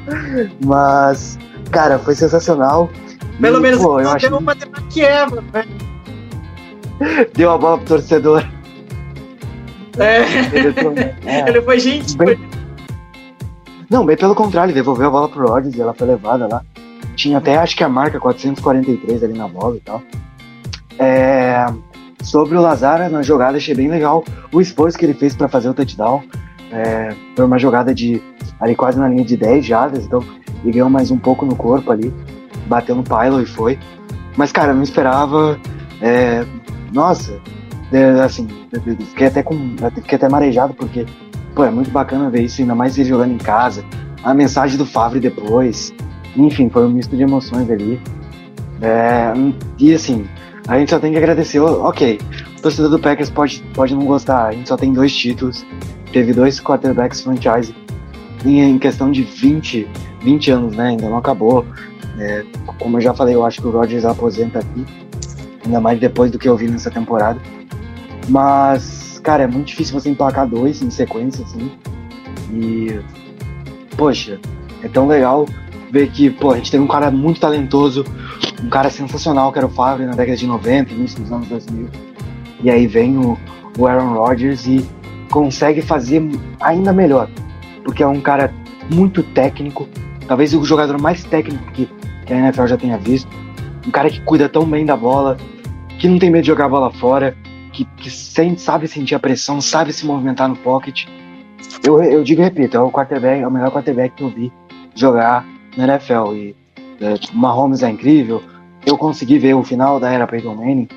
[0.65, 1.39] Mas,
[1.71, 2.89] cara, foi sensacional.
[3.39, 4.35] Pelo menos pô, eu acho...
[4.35, 4.55] uma
[4.89, 5.65] que Eva, né?
[7.33, 8.45] Deu a bola pro torcedor.
[9.97, 10.21] É.
[10.53, 10.75] Ele,
[11.25, 11.49] é.
[11.49, 12.17] ele foi gente.
[12.17, 12.37] Bem...
[13.89, 16.61] Não, bem pelo contrário, ele devolveu a bola pro Rodgers e ela foi levada lá.
[17.15, 20.01] Tinha até, acho que a marca 443 ali na bola e tal.
[20.97, 21.65] É...
[22.21, 25.69] Sobre o Lazara, na jogada achei bem legal o esforço que ele fez para fazer
[25.69, 26.23] o touchdown.
[26.71, 27.15] É...
[27.35, 28.21] Foi uma jogada de
[28.59, 30.21] ali quase na linha de 10 jardas, então
[30.61, 32.13] ele ganhou mais um pouco no corpo ali
[32.69, 33.77] bateu no Pilo e foi.
[34.37, 35.59] Mas, cara, eu não esperava.
[36.01, 36.45] É,
[36.93, 37.39] nossa,
[37.91, 38.47] é, assim,
[39.09, 39.75] fiquei até com.
[39.95, 41.05] Fiquei até marejado, porque,
[41.53, 43.83] pô, é muito bacana ver isso, ainda mais ele jogando em casa.
[44.23, 45.93] A mensagem do Favre depois.
[46.37, 47.99] Enfim, foi um misto de emoções ali.
[48.81, 49.33] É,
[49.77, 50.25] e assim,
[50.67, 51.59] a gente só tem que agradecer.
[51.59, 52.19] Ok,
[52.57, 55.65] o torcedor do Packers pode, pode não gostar, a gente só tem dois títulos.
[56.13, 57.75] Teve dois quarterbacks franchise
[58.45, 59.87] em questão de 20,
[60.21, 60.89] 20 anos, né?
[60.89, 61.65] Ainda não acabou.
[62.19, 62.43] É,
[62.77, 64.85] como eu já falei, eu acho que o Rodgers aposenta aqui,
[65.65, 67.39] ainda mais depois do que eu vi nessa temporada.
[68.27, 71.71] Mas, cara, é muito difícil você emplacar dois em sequência, assim.
[72.51, 72.99] E,
[73.95, 74.39] poxa,
[74.83, 75.45] é tão legal
[75.91, 78.03] ver que, pô, a gente teve um cara muito talentoso,
[78.63, 81.87] um cara sensacional que era o Favre na década de 90, início dos anos 2000.
[82.61, 83.37] E aí vem o,
[83.77, 84.85] o Aaron Rodgers e
[85.31, 86.21] consegue fazer
[86.59, 87.29] ainda melhor,
[87.83, 88.53] porque é um cara
[88.93, 89.87] muito técnico,
[90.27, 91.87] talvez o jogador mais técnico que
[92.29, 93.27] que a NFL já tenha visto.
[93.87, 95.35] Um cara que cuida tão bem da bola,
[95.97, 97.35] que não tem medo de jogar a bola fora,
[97.73, 101.07] que, que sente, sabe sentir a pressão, sabe se movimentar no pocket.
[101.83, 104.53] Eu, eu digo e repito, é o quarterback, é o melhor quarterback que eu vi
[104.93, 105.43] jogar
[105.75, 106.35] na NFL.
[106.35, 106.55] E
[107.01, 108.43] é, tipo, Mahomes é incrível.
[108.85, 110.87] Eu consegui ver o final da era Peyton Manning,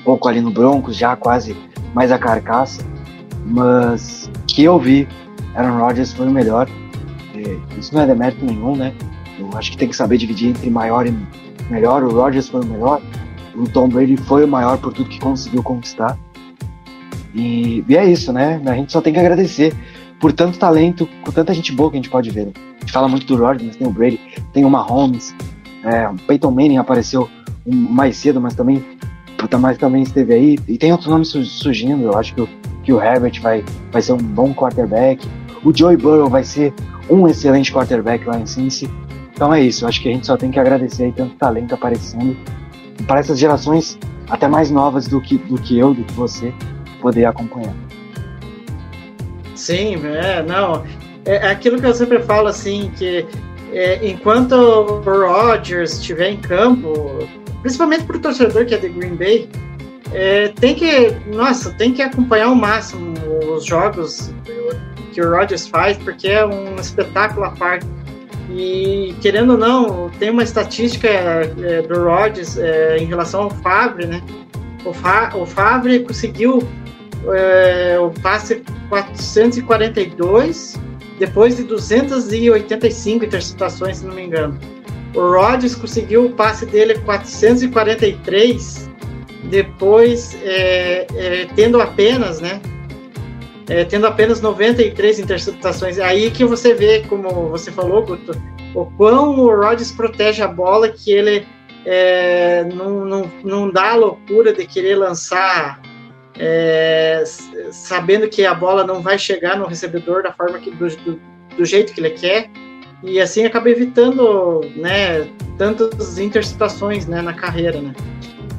[0.00, 1.56] um pouco ali no Broncos, já quase
[1.94, 2.82] mais a carcaça.
[3.46, 5.06] Mas que eu vi,
[5.54, 6.68] Aaron Rodgers foi o melhor.
[7.36, 8.92] E isso não é demérito nenhum, né?
[9.38, 11.14] Eu acho que tem que saber dividir entre maior e
[11.70, 12.02] melhor.
[12.02, 13.00] O Rodgers foi o melhor.
[13.54, 16.18] O Tom Brady foi o maior por tudo que conseguiu conquistar.
[17.34, 18.60] E, e é isso, né?
[18.66, 19.74] A gente só tem que agradecer
[20.20, 22.46] por tanto talento, por tanta gente boa que a gente pode ver.
[22.46, 22.52] Né?
[22.76, 24.20] A gente fala muito do Rodgers, mas tem o Brady,
[24.52, 25.34] tem o Mahomes,
[25.82, 27.28] é, o Peyton Manning apareceu
[27.66, 28.84] mais cedo, mas também,
[29.60, 30.58] mas também esteve aí.
[30.68, 32.04] E tem outros nomes surgindo.
[32.04, 32.48] Eu acho que o,
[32.84, 35.26] que o Herbert vai, vai ser um bom quarterback.
[35.64, 36.72] O Joey Burrow vai ser
[37.10, 38.88] um excelente quarterback lá em Cincy.
[39.42, 42.36] Então é isso, acho que a gente só tem que agradecer aí tanto talento aparecendo
[43.08, 43.98] para essas gerações
[44.30, 46.54] até mais novas do que, do que eu, do que você,
[47.00, 47.74] poder acompanhar.
[49.56, 50.84] Sim, é, não.
[51.24, 53.26] É, é aquilo que eu sempre falo assim, que
[53.72, 57.26] é, enquanto o Rodgers estiver em campo,
[57.62, 59.48] principalmente para o torcedor que é de Green Bay,
[60.12, 63.12] é, tem que, nossa, tem que acompanhar ao máximo
[63.52, 64.32] os jogos
[65.12, 68.01] que o Rodgers faz, porque é um espetáculo à parte.
[68.54, 74.06] E querendo ou não, tem uma estatística é, do Rodgers é, em relação ao Favre,
[74.06, 74.22] né?
[74.84, 76.68] O, Fa, o Favre conseguiu
[77.34, 80.78] é, o passe 442
[81.18, 84.58] depois de 285 interceptações, se não me engano.
[85.14, 88.90] O Rodgers conseguiu o passe dele 443
[89.44, 92.60] depois é, é, tendo apenas, né?
[93.68, 95.98] É, tendo apenas 93 interceptações.
[95.98, 98.32] É aí que você vê, como você falou, Guto,
[98.74, 101.46] o quão o Rodgers protege a bola, que ele
[101.84, 105.80] é, não, não, não dá a loucura de querer lançar
[106.38, 107.22] é,
[107.70, 111.20] sabendo que a bola não vai chegar no recebedor da forma que do, do,
[111.56, 112.50] do jeito que ele quer
[113.02, 117.80] e assim acaba evitando né, tantas interceptações né, na carreira.
[117.80, 117.92] Né.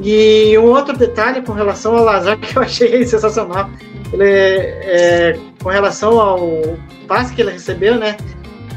[0.01, 3.69] E um outro detalhe com relação ao Lazar que eu achei sensacional,
[4.13, 8.15] ele, é, com relação ao passe que ele recebeu, né?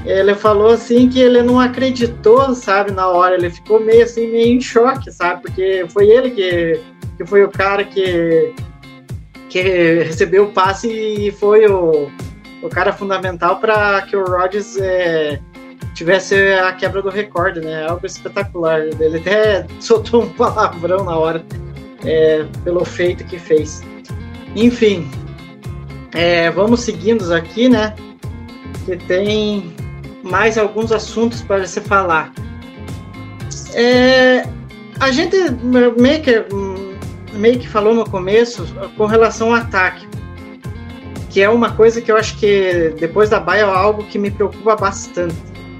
[0.04, 4.56] Ele falou assim que ele não acreditou, sabe, na hora, ele ficou meio assim, meio
[4.56, 5.42] em choque, sabe?
[5.42, 6.80] Porque foi ele que,
[7.16, 8.54] que foi o cara que,
[9.48, 9.60] que
[10.04, 12.08] recebeu o passe e foi o,
[12.62, 15.40] o cara fundamental para que o Rodgers é,
[15.92, 17.86] tivesse a quebra do recorde, né?
[17.88, 18.80] Algo espetacular.
[18.80, 21.44] Ele até soltou um palavrão na hora
[22.04, 23.82] é, pelo feito que fez.
[24.54, 25.10] Enfim,
[26.12, 27.94] é, vamos seguindo aqui, né?
[28.84, 29.74] Que tem
[30.22, 32.32] mais alguns assuntos para se falar.
[33.74, 34.46] É,
[35.00, 35.36] a gente
[35.98, 36.44] meio que,
[37.34, 38.66] meio que falou no começo
[38.96, 40.06] com relação ao ataque,
[41.30, 44.30] que é uma coisa que eu acho que depois da baia é algo que me
[44.30, 45.36] preocupa bastante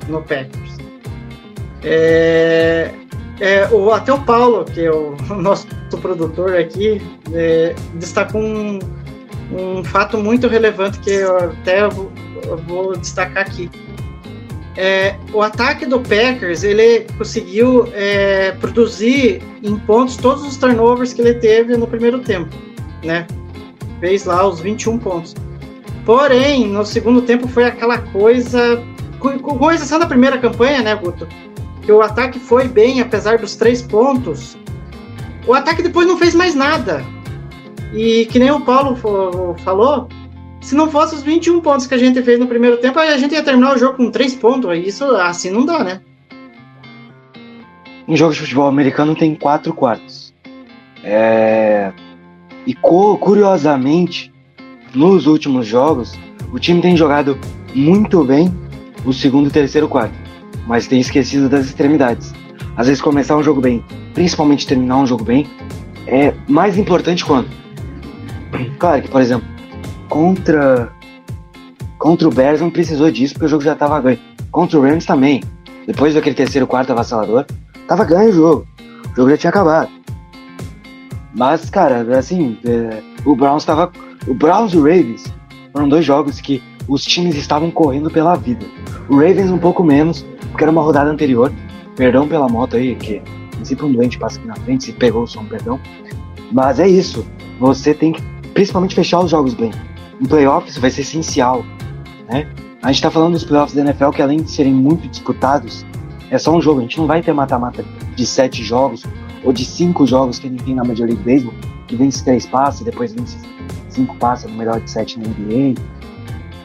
[0.08, 0.76] no Packers.
[1.82, 2.90] É,
[3.40, 5.66] é, o, até o Paulo, que é o, nosso
[6.00, 7.00] produtor aqui,
[7.32, 8.78] é, destacou um,
[9.52, 13.70] um fato muito relevante que eu até vou, destacar aqui.
[14.76, 21.22] É, o ataque do Packers ele conseguiu é, produzir em pontos todos os turnovers que
[21.22, 22.54] ele teve no primeiro tempo,
[23.02, 23.26] né?
[24.00, 25.34] Fez lá os 21 pontos.
[26.04, 28.82] Porém, no segundo tempo foi aquela coisa
[29.18, 31.26] com exceção da primeira campanha, né, Guto?
[31.82, 34.56] Que o ataque foi bem, apesar dos três pontos.
[35.46, 37.04] O ataque depois não fez mais nada.
[37.92, 40.08] E que nem o Paulo falou,
[40.60, 43.32] se não fosse os 21 pontos que a gente fez no primeiro tempo, a gente
[43.32, 44.76] ia terminar o jogo com três pontos.
[44.78, 46.00] Isso assim não dá, né?
[48.08, 50.34] Em jogos de futebol americano tem quatro quartos.
[51.02, 51.92] É...
[52.66, 54.32] E curiosamente,
[54.92, 56.18] nos últimos jogos,
[56.52, 57.38] o time tem jogado
[57.74, 58.52] muito bem
[59.04, 60.14] o segundo e terceiro quarto,
[60.66, 62.34] mas tem esquecido das extremidades.
[62.76, 65.46] Às vezes começar um jogo bem, principalmente terminar um jogo bem,
[66.06, 67.48] é mais importante quando.
[68.78, 69.46] Claro que, por exemplo,
[70.08, 70.92] contra
[71.98, 74.18] contra o Bears não precisou disso porque o jogo já estava ganho.
[74.50, 75.42] Contra o Rams também.
[75.86, 77.44] Depois daquele terceiro quarto avassalador,
[77.86, 78.66] tava ganho o jogo.
[79.12, 79.90] O jogo já tinha acabado.
[81.34, 83.92] Mas, cara, assim, é, o Browns tava.
[84.26, 85.24] O Browns e o Ravens
[85.72, 88.64] foram dois jogos que os times estavam correndo pela vida.
[89.08, 91.52] O Ravens um pouco menos, porque era uma rodada anterior.
[91.94, 93.22] Perdão pela moto aí, que
[93.62, 95.80] sempre um doente passa aqui na frente, se pegou o som, perdão.
[96.52, 97.26] Mas é isso.
[97.58, 98.22] Você tem que
[98.56, 99.70] principalmente fechar os jogos bem.
[100.18, 101.62] Em playoffs vai ser essencial,
[102.26, 102.48] né?
[102.82, 105.84] A gente tá falando dos playoffs da NFL que além de serem muito disputados,
[106.30, 106.78] é só um jogo.
[106.78, 109.04] A gente não vai ter mata-mata de sete jogos
[109.44, 111.52] ou de cinco jogos que a gente tem na Major League Baseball,
[111.86, 113.36] que vence três passes, depois vence
[113.90, 115.78] cinco passes no melhor de sete na NBA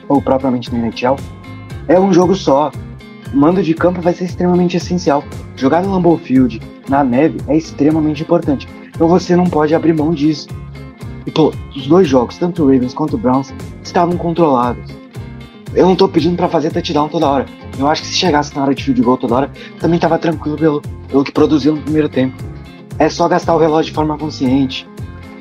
[0.07, 1.17] ou propriamente na NHL,
[1.89, 2.71] é um jogo só.
[3.33, 5.25] O mando de campo vai ser extremamente essencial.
[5.57, 8.65] Jogar no Lambeau Field, na neve, é extremamente importante.
[8.87, 10.47] Então você não pode abrir mão disso.
[11.25, 13.53] E pô, os dois jogos, tanto o Ravens quanto o Browns,
[13.83, 14.91] estavam controlados.
[15.73, 17.45] Eu não tô pedindo para fazer touchdown toda hora.
[17.77, 20.57] Eu acho que se chegasse na hora de field goal toda hora, também tava tranquilo
[20.57, 22.35] pelo, pelo que produziu no primeiro tempo.
[22.99, 24.87] É só gastar o relógio de forma consciente.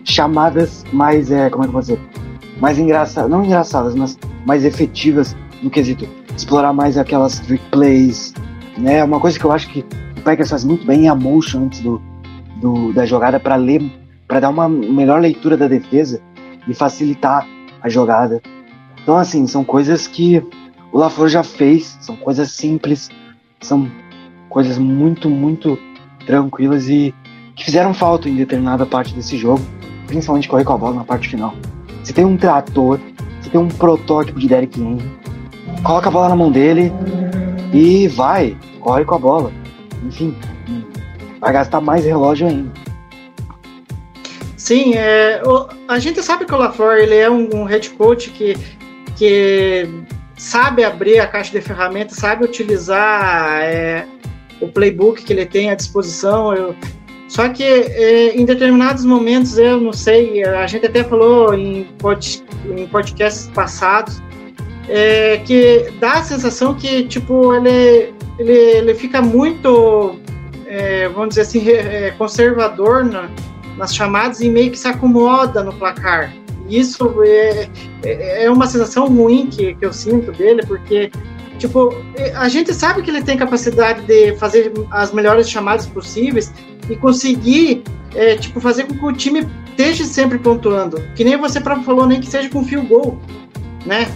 [0.04, 2.00] Chamadas mais, é, como é que eu vou dizer?
[2.60, 8.34] Mais engraçadas, não engraçadas, mas mais efetivas no quesito explorar mais aquelas trick plays,
[8.78, 9.04] né?
[9.04, 9.84] Uma coisa que eu acho que
[10.16, 12.00] o Packers faz muito bem é a motion antes do,
[12.56, 13.82] do da jogada para ler,
[14.30, 16.22] para dar uma melhor leitura da defesa
[16.68, 17.44] e facilitar
[17.82, 18.40] a jogada.
[19.02, 20.40] Então assim, são coisas que
[20.92, 23.10] o LaFleur já fez, são coisas simples,
[23.60, 23.90] são
[24.48, 25.76] coisas muito, muito
[26.24, 27.12] tranquilas e
[27.56, 29.60] que fizeram falta em determinada parte desse jogo,
[30.06, 31.52] principalmente correr com a bola na parte final.
[32.04, 33.00] Você tem um trator
[33.40, 35.10] você tem um protótipo de Derek Henry,
[35.82, 36.92] coloca a bola na mão dele
[37.72, 39.50] e vai, corre com a bola.
[40.04, 40.36] Enfim,
[41.40, 42.70] vai gastar mais relógio ainda.
[44.70, 48.30] Sim, é, o, a gente sabe que o LaFleur ele é um, um head coach
[48.30, 48.56] que,
[49.16, 49.84] que
[50.36, 54.06] sabe abrir a caixa de ferramentas, sabe utilizar é,
[54.60, 56.54] o playbook que ele tem à disposição.
[56.54, 56.76] Eu,
[57.26, 62.44] só que é, em determinados momentos, eu não sei, a gente até falou em, pod,
[62.64, 64.22] em podcasts passados,
[64.88, 70.14] é, que dá a sensação que, tipo, ele, ele, ele fica muito,
[70.64, 73.28] é, vamos dizer assim, é, conservador na,
[73.80, 76.32] nas chamadas e meio que se acomoda no placar.
[76.68, 77.68] isso é,
[78.04, 81.10] é é uma sensação ruim que, que eu sinto dele, porque,
[81.58, 81.96] tipo,
[82.36, 86.52] a gente sabe que ele tem capacidade de fazer as melhores chamadas possíveis
[86.88, 87.82] e conseguir,
[88.14, 91.02] é, tipo, fazer com que o time esteja sempre pontuando.
[91.16, 93.18] Que nem você próprio falou, nem que seja com fio gol,
[93.86, 94.10] né?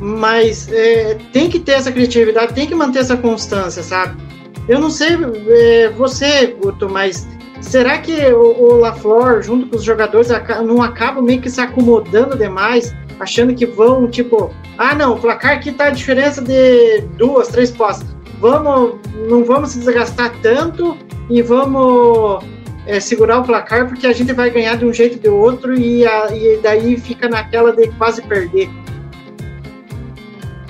[0.00, 4.20] Mas é, tem que ter essa criatividade, tem que manter essa constância, sabe?
[4.68, 5.10] Eu não sei
[5.48, 7.28] é, você, Guto, mas
[7.62, 10.28] será que o, o LaFleur, junto com os jogadores,
[10.66, 15.52] não acabam meio que se acomodando demais, achando que vão, tipo, ah, não, o placar
[15.52, 18.08] aqui tá a diferença de duas, três postas.
[18.40, 18.96] Vamos,
[19.28, 20.96] não vamos se desgastar tanto
[21.30, 22.44] e vamos
[22.86, 25.74] é, segurar o placar porque a gente vai ganhar de um jeito ou de outro
[25.78, 28.68] e, a- e daí fica naquela de quase perder.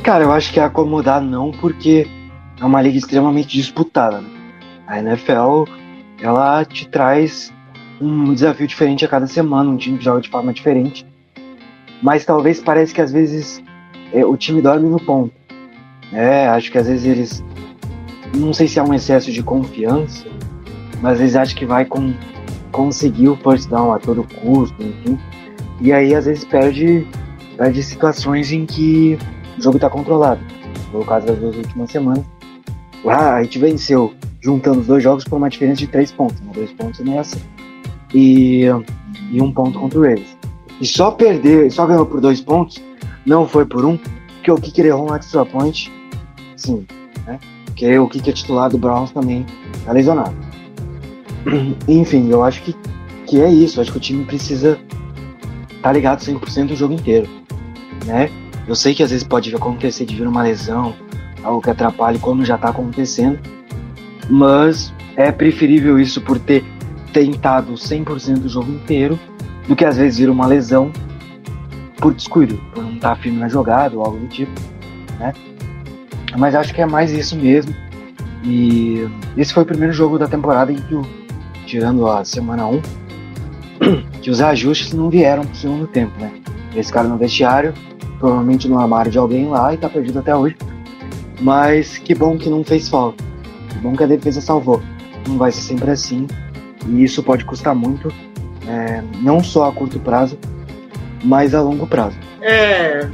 [0.02, 2.07] Cara, eu acho que é acomodar não, porque
[2.61, 4.20] é uma liga extremamente disputada.
[4.20, 4.28] né?
[4.87, 5.64] A NFL,
[6.22, 7.52] ela te traz
[8.00, 11.04] um desafio diferente a cada semana, um time joga de forma diferente.
[12.00, 13.62] Mas talvez pareça que às vezes
[14.12, 15.32] é, o time dorme no ponto.
[16.12, 17.44] É, acho que às vezes eles.
[18.37, 20.26] Não sei se é um excesso de confiança,
[21.00, 22.14] mas eles acham que vai com,
[22.70, 25.18] conseguir o first down a todo custo, enfim.
[25.80, 27.06] E aí às vezes perde,
[27.56, 29.18] perde situações em que
[29.58, 30.40] o jogo está controlado.
[30.90, 32.24] Foi o caso das duas últimas semanas.
[33.04, 36.50] Lá a gente venceu juntando os dois jogos por uma diferença de três pontos, né?
[36.52, 37.38] dois pontos nessa
[38.12, 38.64] e,
[39.31, 40.37] e um ponto contra o Ravens.
[40.81, 42.83] E só perdeu, só ganhou por dois pontos,
[43.24, 45.92] não foi por um, porque o Kicker errou um extra point,
[46.57, 46.85] sim,
[47.24, 47.38] né?
[47.66, 49.46] Porque o Kicker titular do Browns também
[49.85, 50.35] tá lesionado.
[51.87, 52.74] Enfim, eu acho que,
[53.26, 54.78] que é isso, eu acho que o time precisa
[55.70, 57.28] estar tá ligado 100% o jogo inteiro,
[58.05, 58.28] né?
[58.66, 60.94] Eu sei que às vezes pode acontecer de vir uma lesão,
[61.42, 63.38] algo que atrapalhe, como já está acontecendo,
[64.28, 66.64] mas é preferível isso por ter
[67.12, 69.18] tentado 100% o jogo inteiro
[69.68, 70.90] do que às vezes vir uma lesão
[71.98, 74.52] por descuido, por não estar firme na jogada ou algo do tipo,
[75.18, 75.32] né?
[76.37, 77.74] Mas acho que é mais isso mesmo.
[78.44, 81.02] E esse foi o primeiro jogo da temporada em que, o,
[81.64, 82.82] tirando a semana 1,
[84.20, 86.32] que os ajustes não vieram pro segundo tempo, né?
[86.72, 87.72] Eles ficaram no vestiário,
[88.18, 90.56] provavelmente no armário de alguém lá e tá perdido até hoje.
[91.40, 93.22] Mas que bom que não fez falta.
[93.96, 94.82] Que a defesa salvou.
[95.28, 96.26] Não vai ser sempre assim.
[96.86, 98.12] E isso pode custar muito,
[98.66, 100.38] é, não só a curto prazo,
[101.22, 102.16] mas a longo prazo.
[102.40, 103.08] É,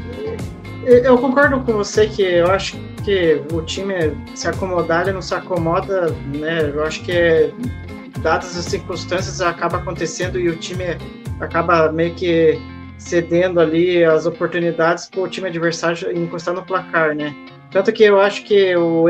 [0.84, 3.94] eu concordo com você que eu acho que o time
[4.34, 6.70] se acomodar, ele não se acomoda, né?
[6.74, 7.50] Eu acho que é,
[8.20, 10.96] dadas as circunstâncias acaba acontecendo e o time
[11.40, 12.58] acaba meio que
[12.96, 17.34] cedendo ali as oportunidades para o time adversário encostar no placar, né?
[17.70, 19.04] Tanto que eu acho que o,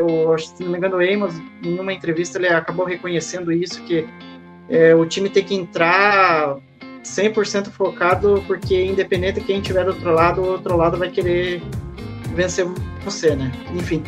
[0.00, 4.06] o se não me engano, o Amos, numa entrevista, ele acabou reconhecendo isso, que
[4.68, 6.58] é, o time tem que entrar
[7.02, 11.62] 100% focado, porque independente de quem tiver do outro lado, o outro lado vai querer
[12.34, 12.66] vencer
[13.04, 13.50] você, né?
[13.74, 14.02] Enfim.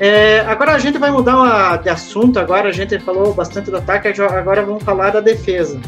[0.00, 4.08] É, agora a gente vai mudar de assunto, agora a gente falou bastante do ataque,
[4.08, 5.78] agora vamos falar da defesa.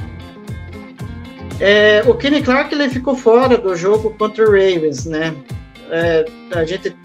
[1.58, 5.34] É, o Kenny Clark ele ficou fora do jogo contra o Ravens, né?
[5.94, 6.96] É, a gente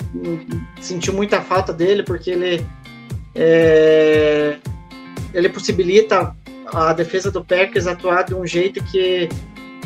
[0.79, 2.65] sentiu muita falta dele porque ele
[3.35, 4.55] é,
[5.33, 6.33] ele possibilita
[6.73, 9.27] a defesa do Packers atuar de um jeito que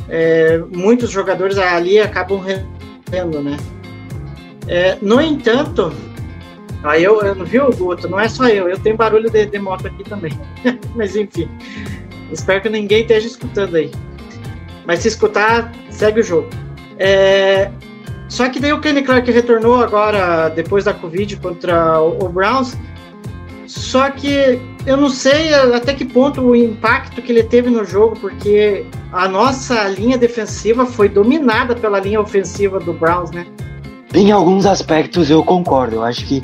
[0.08, 3.58] é, muitos jogadores ali acabam rendendo, né?
[4.68, 5.92] É, no entanto,
[6.84, 9.48] aí eu, eu não vi o Guto, não é só eu, eu tenho barulho de,
[9.48, 10.40] de moto aqui também,
[10.96, 11.50] mas enfim,
[12.32, 13.90] espero que ninguém esteja escutando aí.
[14.86, 16.50] Mas se escutar, segue o jogo.
[17.00, 17.72] É,
[18.32, 22.78] só que daí o Kenny Clark retornou agora, depois da Covid, contra o, Browns.
[23.68, 28.16] Só que eu não sei até que ponto o impacto que ele teve no jogo,
[28.22, 33.46] porque a nossa linha defensiva foi dominada pela linha ofensiva do Browns, né?
[34.14, 35.98] Em alguns aspectos eu concordo.
[35.98, 36.42] Eu acho que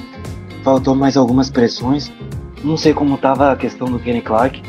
[0.63, 2.11] faltou mais algumas pressões.
[2.65, 4.61] Não sei como estava a questão do Kenny Clark,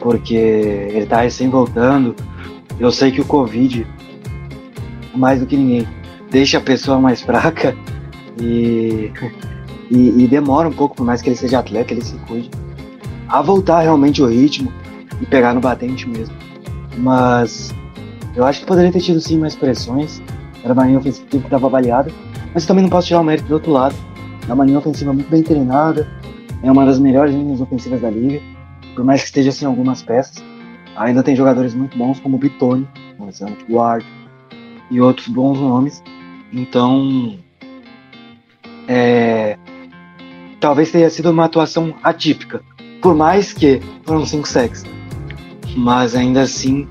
[0.00, 2.16] porque ele está recém voltando.
[2.80, 3.86] Eu sei que o Covid,
[5.14, 5.86] mais do que ninguém,
[6.36, 7.74] deixa a pessoa mais fraca
[8.38, 9.10] e,
[9.90, 12.50] e, e, demora um pouco, por mais que ele seja atleta, ele se cuide,
[13.26, 14.70] a voltar realmente o ritmo
[15.18, 16.34] e pegar no batente mesmo.
[16.98, 17.74] Mas
[18.34, 20.20] eu acho que poderia ter tido sim mais pressões.
[20.62, 22.12] Era uma linha ofensiva que estava avaliada,
[22.52, 23.94] mas também não posso tirar o mérito do outro lado.
[24.46, 26.06] É uma linha ofensiva muito bem treinada,
[26.62, 28.42] é uma das melhores linhas ofensivas da liga,
[28.94, 30.44] por mais que esteja sem algumas peças.
[30.96, 32.86] Ainda tem jogadores muito bons como o Bitone,
[33.18, 34.04] o Ward
[34.90, 36.02] e outros bons nomes.
[36.52, 37.38] Então,
[38.88, 39.58] é,
[40.60, 42.62] talvez tenha sido uma atuação atípica,
[43.02, 44.84] por mais que foram cinco sacks.
[45.76, 46.88] Mas ainda assim,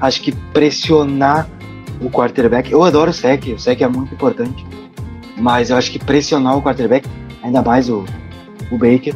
[0.00, 1.48] acho que pressionar
[2.00, 2.70] o quarterback.
[2.70, 4.64] Eu adoro o sec, o sec é muito importante.
[5.36, 7.08] Mas eu acho que pressionar o quarterback,
[7.42, 8.04] ainda mais o,
[8.70, 9.14] o Baker,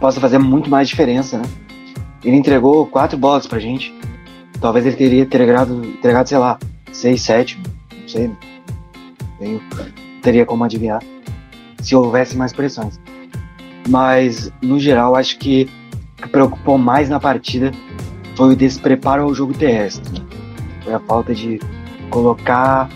[0.00, 1.44] possa fazer muito mais diferença, né?
[2.24, 3.94] Ele entregou quatro bolas pra gente.
[4.60, 6.58] Talvez ele teria entregado, entregado sei lá,
[6.92, 7.60] seis, sete,
[8.06, 8.30] não sei.
[9.38, 9.60] Tenho,
[10.22, 11.02] teria como adivinhar
[11.82, 12.98] se houvesse mais pressões.
[13.88, 15.68] Mas, no geral, acho que
[16.18, 17.70] o que preocupou mais na partida
[18.36, 20.22] foi o despreparo ao jogo terrestre.
[20.82, 21.60] Foi a falta de
[22.10, 22.88] colocar,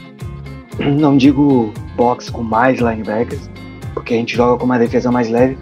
[0.78, 3.50] não digo box com mais linebackers,
[3.94, 5.58] porque a gente joga com uma defesa mais leve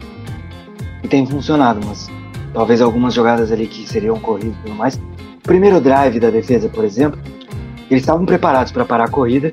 [1.02, 2.08] e tem funcionado, mas
[2.52, 5.00] talvez algumas jogadas ali que seriam corridas e tudo mais.
[5.42, 7.18] Primeiro drive da defesa, por exemplo,
[7.90, 9.52] eles estavam preparados para parar a corrida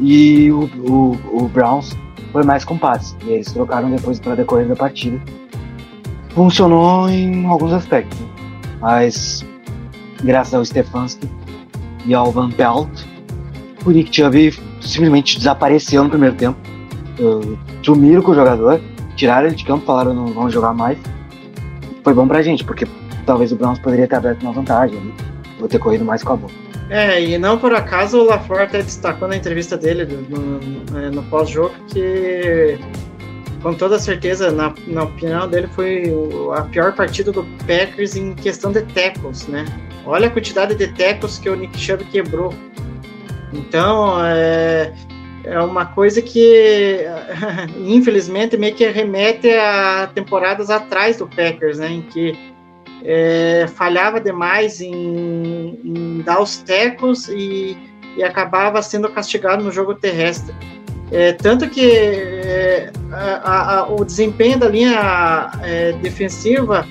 [0.00, 1.96] e o, o, o Browns
[2.32, 2.78] foi mais com.
[3.24, 5.20] E eles trocaram depois para decorrer da partida.
[6.30, 8.26] Funcionou em alguns aspectos, né?
[8.80, 9.44] mas
[10.24, 11.28] graças ao Stefanski
[12.06, 12.88] e ao Van Pelt,
[13.84, 16.58] o Nick Chubb simplesmente desapareceu no primeiro tempo.
[17.20, 18.80] Uh, sumiram com o jogador,
[19.14, 20.98] tiraram ele de campo, falaram não vão jogar mais.
[22.02, 22.86] Foi bom pra gente, porque
[23.26, 25.12] talvez o Browns poderia ter aberto uma vantagem, né?
[25.60, 26.61] ou ter corrido mais com a bola.
[26.92, 31.22] É, e não por acaso o LaFleur até destacou na entrevista dele no, no, no
[31.22, 32.78] pós-jogo que,
[33.62, 36.12] com toda certeza, na, na opinião dele, foi
[36.54, 39.64] a pior partida do Packers em questão de tackles, né?
[40.04, 42.52] Olha a quantidade de tackles que o Nick Chubb quebrou.
[43.54, 44.92] Então, é,
[45.44, 47.06] é uma coisa que,
[47.80, 51.90] infelizmente, meio que remete a temporadas atrás do Packers, né?
[51.90, 52.51] Em que
[53.04, 57.76] é, falhava demais em, em, dar os tecos e,
[58.16, 60.54] e, acabava sendo castigado no jogo terrestre.
[61.10, 66.86] É, tanto que é, a, a, o desempenho da linha é, defensiva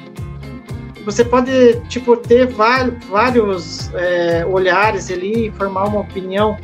[1.04, 6.56] você pode tipo ter vários, é, olhares ali e formar uma opinião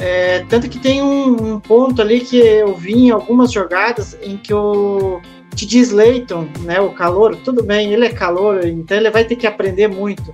[0.00, 4.36] é, tanto que tem um, um, ponto ali que eu vi em algumas jogadas em
[4.36, 5.20] que o
[5.58, 5.80] T.J.
[5.80, 9.88] Slayton, né, o calor, tudo bem, ele é calor, então ele vai ter que aprender
[9.88, 10.32] muito.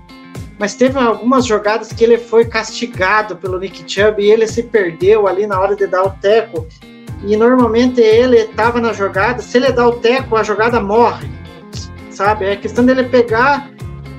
[0.59, 5.27] Mas teve algumas jogadas que ele foi castigado pelo Nick Chubb e ele se perdeu
[5.27, 6.67] ali na hora de dar o teco.
[7.27, 11.27] E normalmente ele estava na jogada, se ele dá o teco, a jogada morre,
[12.11, 12.45] sabe?
[12.45, 13.71] É questão dele pegar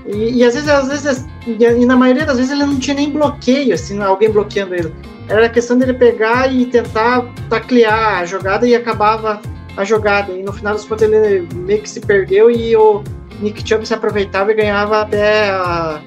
[0.07, 3.11] e, e às vezes, às vezes, e na maioria das vezes ele não tinha nem
[3.11, 4.93] bloqueio, assim, alguém bloqueando ele.
[5.29, 9.39] Era questão dele pegar e tentar taclear a jogada e acabava
[9.77, 10.31] a jogada.
[10.31, 13.03] E no final das contas ele meio que se perdeu e o
[13.39, 16.01] Nick Chubb se aproveitava e ganhava até a,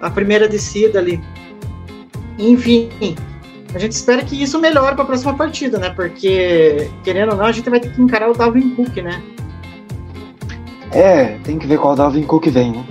[0.00, 1.20] a primeira descida ali.
[2.38, 2.88] Enfim,
[3.74, 5.90] a gente espera que isso melhore para a próxima partida, né?
[5.90, 9.22] Porque, querendo ou não, a gente vai ter que encarar o Dalvin Cook, né?
[10.92, 12.84] É, tem que ver qual Dalvin Cook vem, né?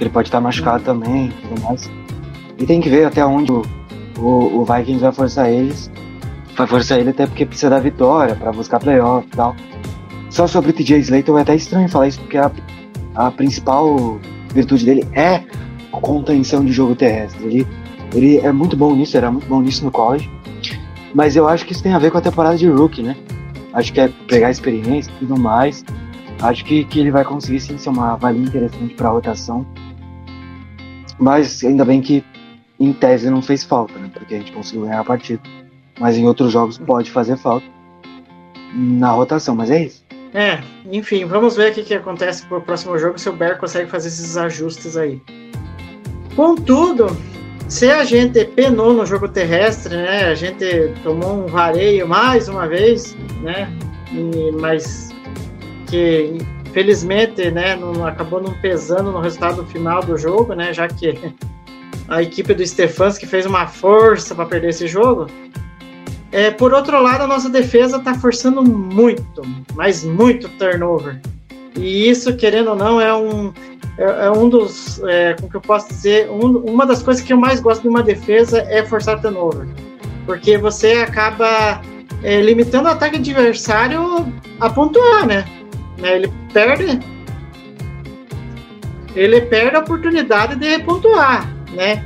[0.00, 0.84] Ele pode estar machucado hum.
[0.84, 1.90] também e tudo mais.
[2.58, 3.62] E tem que ver até onde o,
[4.18, 5.90] o, o Vikings vai forçar eles
[6.56, 9.54] vai forçar ele até porque precisa da vitória para buscar playoff e tal.
[10.30, 12.50] Só sobre o TJ Slater é até estranho falar isso, porque a,
[13.14, 14.18] a principal
[14.52, 15.44] virtude dele é
[15.90, 17.44] contenção de jogo terrestre.
[17.44, 17.66] Ele,
[18.14, 20.30] ele é muito bom nisso, era muito bom nisso no college.
[21.14, 23.16] Mas eu acho que isso tem a ver com a temporada de rookie, né?
[23.72, 25.84] Acho que é pegar experiência e tudo mais.
[26.40, 29.64] Acho que, que ele vai conseguir sim ser uma valia interessante para a rotação.
[31.18, 32.24] Mas ainda bem que
[32.78, 34.10] em tese não fez falta, né?
[34.12, 35.40] Porque a gente conseguiu ganhar a partida
[35.98, 37.66] mas em outros jogos pode fazer falta
[38.74, 40.04] na rotação, mas é isso.
[40.34, 43.88] É, enfim, vamos ver o que, que acontece pro próximo jogo se o Bear consegue
[43.88, 45.22] fazer esses ajustes aí.
[46.34, 47.16] Contudo,
[47.68, 50.24] se a gente penou no jogo terrestre, né?
[50.24, 53.72] A gente tomou um vareio mais uma vez, né?
[54.12, 55.10] E, mas
[55.86, 56.38] que
[56.72, 60.72] felizmente, né, não, acabou não pesando no resultado final do jogo, né?
[60.72, 61.16] Já que
[62.08, 65.26] a equipe do Stefanski fez uma força para perder esse jogo.
[66.34, 69.42] É, por outro lado, a nossa defesa está forçando muito,
[69.76, 71.20] mas muito turnover.
[71.76, 73.52] E isso, querendo ou não, é um,
[73.96, 77.32] é, é um dos, é, como que eu posso dizer, um, uma das coisas que
[77.32, 79.68] eu mais gosto de uma defesa é forçar turnover.
[80.26, 81.80] Porque você acaba
[82.24, 84.26] é, limitando o ataque adversário
[84.58, 85.44] a pontuar, né?
[86.00, 86.16] né?
[86.16, 86.98] Ele perde
[89.14, 92.04] ele perde a oportunidade de pontuar, né?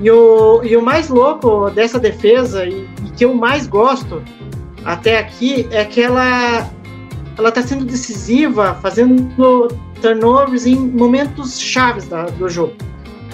[0.00, 4.22] E o, e o mais louco dessa defesa, e, que eu mais gosto
[4.84, 6.70] até aqui é que ela
[7.38, 9.28] ela está sendo decisiva, fazendo
[10.00, 12.74] turnovers em momentos chaves da, do jogo,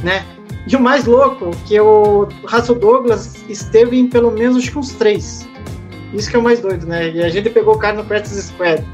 [0.03, 0.25] né?
[0.67, 4.93] E o mais louco que o Russell Douglas esteve em pelo menos acho que uns
[4.93, 5.49] três.
[6.13, 7.11] Isso que é o mais doido, né?
[7.11, 8.85] E a gente pegou o cara no practice squad.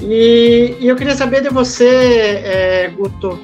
[0.00, 3.38] E, e eu queria saber de você, é, Guto,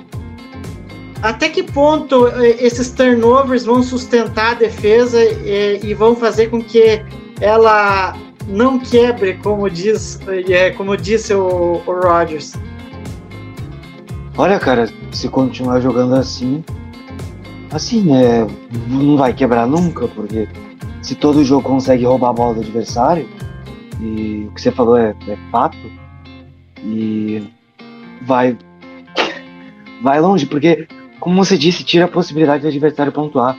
[1.22, 6.62] até que ponto eh, esses turnovers vão sustentar a defesa eh, e vão fazer com
[6.62, 7.00] que
[7.40, 8.16] ela
[8.48, 12.54] não quebre, como diz, eh, como disse o, o Rodgers?
[14.36, 16.64] Olha, cara, se continuar jogando assim,
[17.70, 18.46] assim, é,
[18.88, 20.48] não vai quebrar nunca, porque
[21.02, 23.28] se todo jogo consegue roubar a bola do adversário,
[24.00, 25.76] e o que você falou é, é fato,
[26.78, 27.46] e
[28.22, 28.56] vai
[30.02, 30.88] vai longe, porque,
[31.22, 33.56] como você disse, tira a possibilidade do adversário pontuar.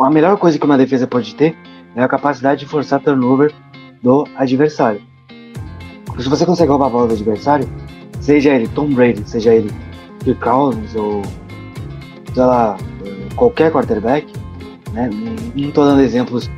[0.00, 1.56] A melhor coisa que uma defesa pode ter
[1.96, 3.52] é a capacidade de forçar turnover
[4.00, 5.02] do adversário.
[6.20, 7.68] Se você consegue roubar a bola do adversário,
[8.20, 9.72] seja ele Tom Brady, seja ele
[10.22, 11.20] Kirk Cousins ou
[12.32, 12.76] sei lá,
[13.34, 14.32] qualquer quarterback,
[14.92, 15.10] né?
[15.56, 16.48] Não estou dando exemplos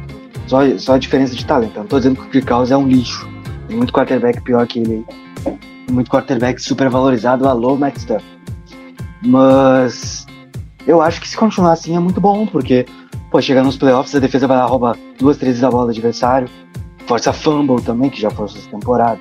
[0.49, 1.77] só, só a diferença de talento.
[1.77, 3.27] Não estou dizendo que o Kirk Cousins é um lixo.
[3.69, 5.03] Tem muito quarterback pior que ele.
[5.91, 7.49] Muito quarterback super valorizado.
[7.49, 8.33] Alô, Matt Stafford.
[9.25, 10.27] Mas
[10.87, 12.87] eu acho que se continuar assim é muito bom, porque,
[13.31, 16.49] pô, chegar nos playoffs, a defesa vai lá, rouba duas, três da bola do adversário,
[17.07, 19.21] força fumble também, que já força essa temporada.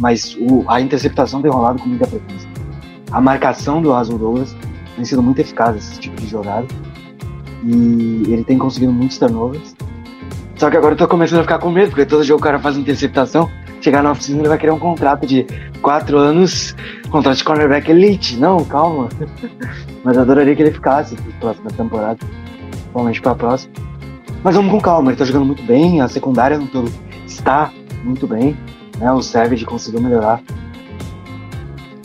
[0.00, 2.48] Mas o, a interceptação tem rolado com muita frequência.
[3.10, 4.56] A marcação do Azul Douglas
[4.96, 6.66] tem sido muito eficaz esse tipo de jogada.
[7.62, 9.74] E ele tem conseguido muitos turnovers.
[10.56, 12.58] Só que agora eu tô começando a ficar com medo, porque todo jogo o cara
[12.58, 13.50] faz interceptação.
[13.84, 15.46] Chegar na oficina ele vai querer um contrato de
[15.82, 16.74] quatro anos,
[17.10, 18.34] contrato de cornerback elite.
[18.38, 19.10] Não, calma.
[20.02, 22.18] Mas eu adoraria que ele ficasse para próxima temporada.
[22.84, 23.74] Provavelmente pra próxima.
[24.42, 26.90] Mas vamos com calma, ele tá jogando muito bem, a secundária no todo
[27.26, 27.70] está
[28.02, 28.56] muito bem.
[28.98, 29.12] Né?
[29.12, 30.40] O Savage conseguiu melhorar.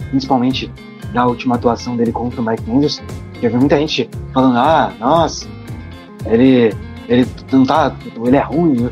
[0.10, 0.70] Principalmente
[1.14, 3.02] da última atuação dele contra o Mike Andrews.
[3.42, 5.48] Já vi muita gente falando, ah, nossa,
[6.26, 6.74] ele,
[7.08, 7.96] ele não tá.
[8.22, 8.90] ele é ruim.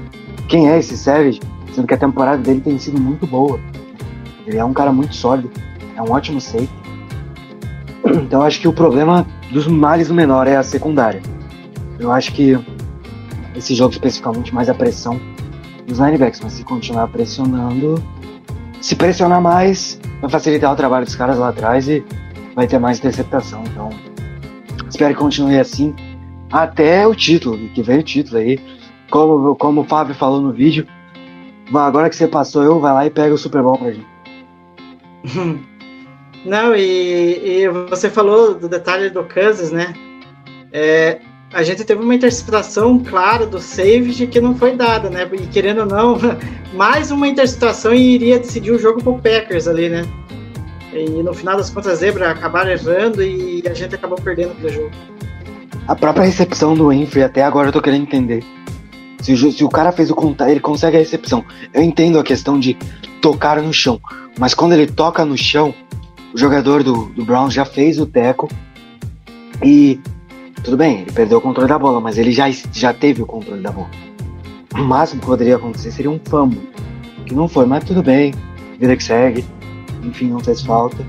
[0.48, 1.42] Quem é esse Savage?
[1.78, 3.60] Sendo que a temporada dele tem sido muito boa.
[4.48, 5.52] Ele é um cara muito sólido,
[5.96, 6.74] é um ótimo safety.
[8.24, 11.22] Então acho que o problema dos males menor é a secundária.
[12.00, 12.58] Eu acho que
[13.56, 15.22] esse jogo especificamente mais a pressão
[15.86, 18.04] dos linebacks, mas se continuar pressionando,
[18.82, 22.04] se pressionar mais, vai facilitar o trabalho dos caras lá atrás e
[22.56, 23.62] vai ter mais interceptação.
[23.68, 23.90] Então,
[24.90, 25.94] espero que continue assim
[26.52, 28.60] até o título, que vem o título aí.
[29.12, 30.88] Como, como o Fábio falou no vídeo,
[31.74, 34.08] agora que você passou eu, vai lá e pega o Super Bowl pra gente.
[36.46, 39.94] Não, e, e, você falou do detalhe do Kansas, né?
[40.72, 41.20] É,
[41.54, 45.28] a gente teve uma interceptação clara do Savage que não foi dada, né?
[45.34, 46.18] E querendo ou não,
[46.74, 50.06] mais uma interceptação e iria decidir o jogo pro Packers ali, né?
[50.94, 54.70] E no final das contas, a Zebra acabaram errando e a gente acabou perdendo aquele
[54.70, 54.92] jogo.
[55.88, 58.44] A própria recepção do Winfrey, até agora eu tô querendo entender.
[59.22, 61.44] Se o, se o cara fez o contato, ele consegue a recepção.
[61.74, 62.76] Eu entendo a questão de
[63.22, 64.00] tocar no chão,
[64.40, 65.74] mas quando ele toca no chão,
[66.34, 68.48] o jogador do, do Browns já fez o teco
[69.64, 70.00] e
[70.64, 73.62] tudo bem, ele perdeu o controle da bola, mas ele já, já teve o controle
[73.62, 73.90] da bola.
[74.74, 76.70] O máximo que poderia acontecer seria um fumble,
[77.26, 78.34] que não foi, mas tudo bem,
[78.80, 79.46] vida que segue,
[80.04, 81.06] enfim, não fez falta.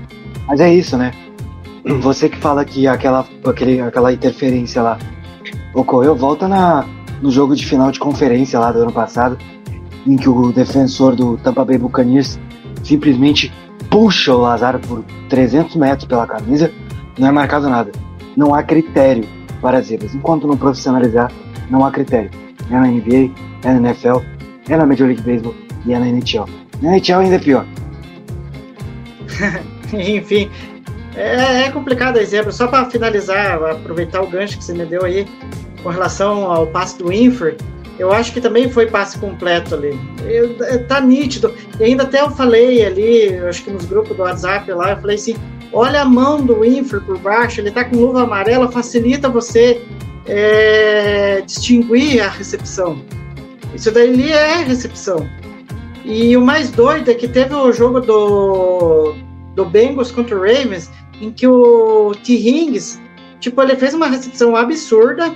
[0.47, 1.11] Mas é isso, né?
[2.01, 4.97] Você que fala que aquela, aquele, aquela interferência lá
[5.73, 6.85] ocorreu, volta na,
[7.21, 9.37] no jogo de final de conferência lá do ano passado,
[10.05, 12.39] em que o defensor do Tampa Bay Buccaneers
[12.83, 13.51] simplesmente
[13.89, 16.71] puxa o Lazaro por 300 metros pela camisa,
[17.17, 17.91] não é marcado nada.
[18.35, 19.25] Não há critério
[19.61, 20.13] para zebras.
[20.15, 21.31] Enquanto não profissionalizar,
[21.69, 22.31] não há critério.
[22.69, 23.31] É na NBA,
[23.63, 24.19] é na NFL,
[24.69, 25.55] é na Major League Baseball
[25.85, 26.45] e é na NHL.
[26.81, 27.65] Na NHL ainda é pior.
[29.93, 30.49] Enfim,
[31.15, 32.51] é, é, complicado exemplo.
[32.51, 35.27] Só para finalizar, aproveitar o gancho que você me deu aí,
[35.83, 37.57] com relação ao passe do Winfrey,
[37.99, 39.99] eu acho que também foi passe completo ali.
[40.25, 41.53] Eu, é, tá nítido.
[41.79, 45.17] E ainda até eu falei ali, acho que nos grupos do WhatsApp lá, eu falei
[45.17, 45.35] assim,
[45.73, 49.81] olha a mão do Winfrey por baixo, ele tá com luva amarela, facilita você
[50.25, 53.01] é, distinguir a recepção.
[53.75, 55.27] Isso daí é recepção.
[56.05, 59.13] E o mais doido é que teve o jogo do,
[59.55, 60.89] do Bengals contra o Ravens,
[61.21, 62.33] em que o T.
[62.33, 62.99] Hings,
[63.41, 65.35] tipo, ele fez uma recepção absurda,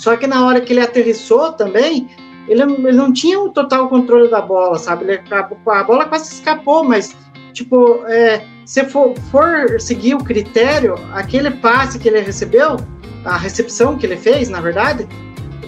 [0.00, 2.08] só que na hora que ele aterrissou também,
[2.48, 5.04] ele, ele não tinha o total controle da bola, sabe?
[5.04, 7.14] Ele, a, bola quase escapou, mas,
[7.52, 12.78] tipo, é, se for, for seguir o critério, aquele passe que ele recebeu,
[13.26, 15.06] a recepção que ele fez, na verdade,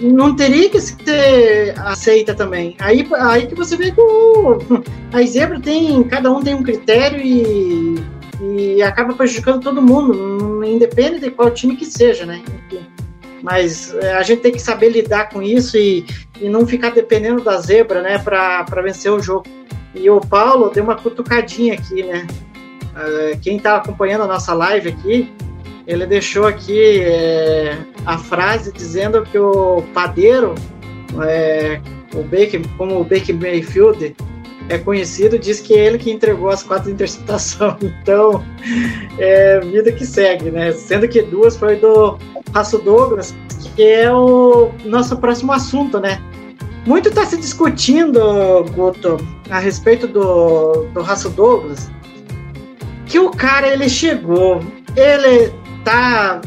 [0.01, 2.74] não teria que ser aceita também.
[2.80, 4.01] Aí, aí que você vê que
[5.12, 8.03] a zebra tem, cada um tem um critério e,
[8.41, 12.41] e acaba prejudicando todo mundo, independente de qual time que seja, né?
[12.70, 12.91] Enfim.
[13.43, 16.07] Mas é, a gente tem que saber lidar com isso e,
[16.40, 19.45] e não ficar dependendo da zebra, né, para vencer o jogo.
[19.95, 22.26] E o Paulo deu uma cutucadinha aqui, né?
[22.93, 25.32] Uh, quem está acompanhando a nossa live aqui,
[25.86, 27.76] ele deixou aqui é,
[28.07, 30.55] a frase dizendo que o padeiro,
[31.26, 31.80] é,
[32.14, 34.14] o Baker, como o Baker Mayfield
[34.68, 37.76] é conhecido, diz que é ele que entregou as quatro interceptações.
[38.03, 38.45] Então,
[39.18, 40.72] é vida que segue, né?
[40.72, 42.18] Sendo que duas foi do
[42.55, 43.34] Raço Douglas,
[43.74, 46.20] que é o nosso próximo assunto, né?
[46.86, 49.16] Muito está se discutindo, Guto,
[49.50, 51.90] a respeito do, do Raço Douglas,
[53.07, 54.61] que o cara ele chegou,
[54.96, 55.53] ele
[55.84, 56.40] tá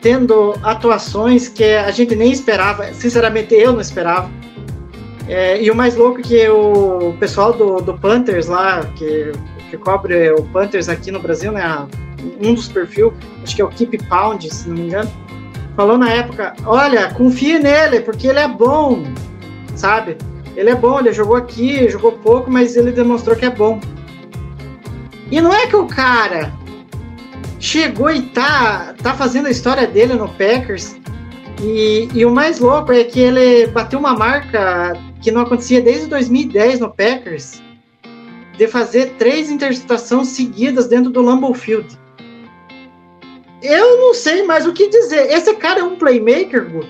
[0.00, 4.30] tendo atuações que a gente nem esperava, sinceramente eu não esperava.
[5.28, 9.32] É, e o mais louco é que o pessoal do, do Panthers lá, que,
[9.70, 11.86] que cobre o Panthers aqui no Brasil, né?
[12.42, 15.10] Um dos perfis, acho que é o Keep Pound, se não me engano,
[15.76, 19.04] falou na época: olha, confie nele, porque ele é bom,
[19.74, 20.16] sabe?
[20.56, 23.80] Ele é bom, ele jogou aqui, jogou pouco, mas ele demonstrou que é bom.
[25.30, 26.52] E não é que o cara
[27.60, 30.96] chegou e tá, tá fazendo a história dele no Packers.
[31.62, 36.06] E, e o mais louco é que ele bateu uma marca que não acontecia desde
[36.06, 37.62] 2010 no Packers,
[38.56, 41.86] de fazer três interceptações seguidas dentro do Lambeau Field.
[43.62, 45.30] Eu não sei mais o que dizer.
[45.30, 46.84] Esse cara é um playmaker, Gu?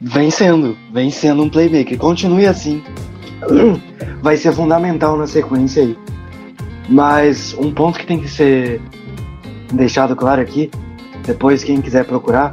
[0.00, 1.98] Vem sendo, vem sendo um playmaker.
[1.98, 2.82] Continue assim.
[4.22, 5.98] Vai ser fundamental na sequência aí.
[6.88, 8.80] Mas um ponto que tem que ser
[9.72, 10.70] deixado claro aqui,
[11.26, 12.52] depois quem quiser procurar,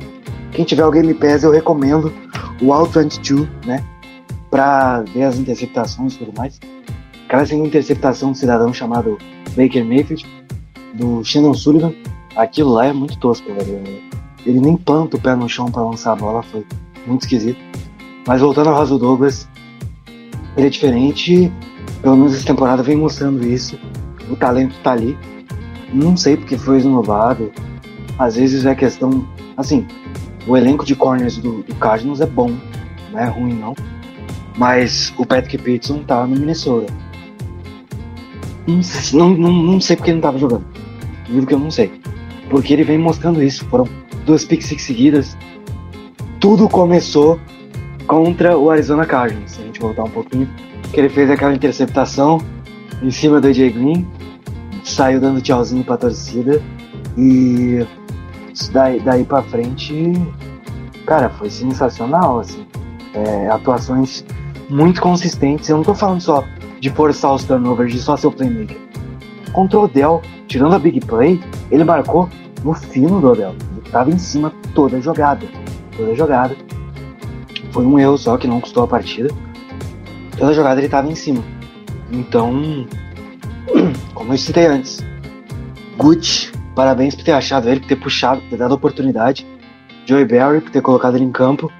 [0.51, 2.13] quem tiver o Game Pass eu recomendo
[2.61, 3.83] o All 22, né?
[4.49, 6.59] Pra ver as interceptações e tudo mais.
[7.25, 9.17] Aquela segunda interceptação de um cidadão chamado
[9.55, 10.25] Baker Mayfield,
[10.93, 11.93] do Shannon Sullivan,
[12.35, 14.01] aquilo lá é muito tosco, velho.
[14.45, 16.65] Ele nem planta o pé no chão para lançar a bola, foi
[17.05, 17.59] muito esquisito.
[18.25, 19.47] Mas voltando ao Raso Douglas,
[20.55, 21.51] ele é diferente,
[22.01, 23.77] pelo menos essa temporada vem mostrando isso.
[24.29, 25.17] O talento tá ali.
[25.93, 27.51] Não sei porque foi renovado.
[28.19, 29.25] Às vezes é questão.
[29.55, 29.85] Assim,
[30.47, 32.51] o elenco de corners do, do Cardinals é bom,
[33.11, 33.75] não é ruim não.
[34.57, 36.91] Mas o Patrick Peterson tá no Minnesota.
[39.13, 40.65] Não, não, não, sei porque ele não tava jogando.
[41.29, 41.91] Juro que eu não sei.
[42.49, 43.65] Porque ele vem mostrando isso.
[43.65, 43.87] Foram
[44.25, 45.37] duas picks seguidas.
[46.39, 47.39] Tudo começou
[48.05, 49.51] contra o Arizona Cardinals.
[49.51, 50.49] Se a gente voltar um pouquinho.
[50.91, 52.41] Que ele fez aquela interceptação
[53.01, 54.05] em cima do AJ Green.
[54.83, 56.61] Saiu dando tchauzinho pra torcida.
[57.17, 57.85] E
[58.71, 60.13] daí, daí pra frente,
[61.05, 62.65] cara, foi sensacional, assim.
[63.13, 64.25] É, atuações
[64.69, 65.69] muito consistentes.
[65.69, 66.43] Eu não tô falando só
[66.79, 68.77] de forçar os turnovers, de só ser o playmaker.
[69.51, 72.29] Contra o Odell, tirando a big play, ele marcou
[72.63, 73.55] no fino do Odell.
[73.77, 75.45] Ele tava em cima toda a jogada.
[75.95, 76.55] Toda a jogada.
[77.71, 79.29] Foi um erro só que não custou a partida.
[80.37, 81.43] Toda a jogada ele tava em cima.
[82.11, 82.87] Então,
[84.13, 85.03] como eu citei antes,
[85.97, 89.47] Gucci Parabéns por ter achado ele, por ter puxado, por ter dado oportunidade.
[90.05, 91.71] Joey Barry por ter colocado ele em campo.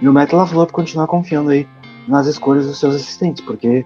[0.00, 1.68] E o Matt LaFleur por continuar confiando aí
[2.08, 3.84] nas escolhas dos seus assistentes, porque,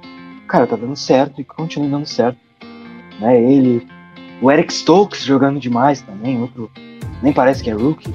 [0.50, 2.38] cara, tá dando certo e continua dando certo.
[3.20, 3.40] Né?
[3.40, 3.86] Ele,
[4.42, 6.70] o Eric Stokes jogando demais também, outro,
[7.22, 8.12] nem parece que é rookie.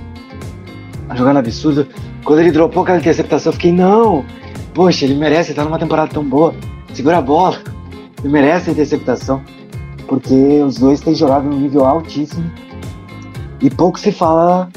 [1.15, 1.87] Jogando absurdo.
[2.23, 4.25] Quando ele dropou aquela interceptação, eu fiquei, não,
[4.73, 6.53] poxa, ele merece, ele tá numa temporada tão boa.
[6.93, 7.61] Segura a bola.
[8.19, 9.41] Ele merece a interceptação
[10.07, 12.49] porque os dois têm jogado num nível altíssimo
[13.61, 14.69] e pouco se fala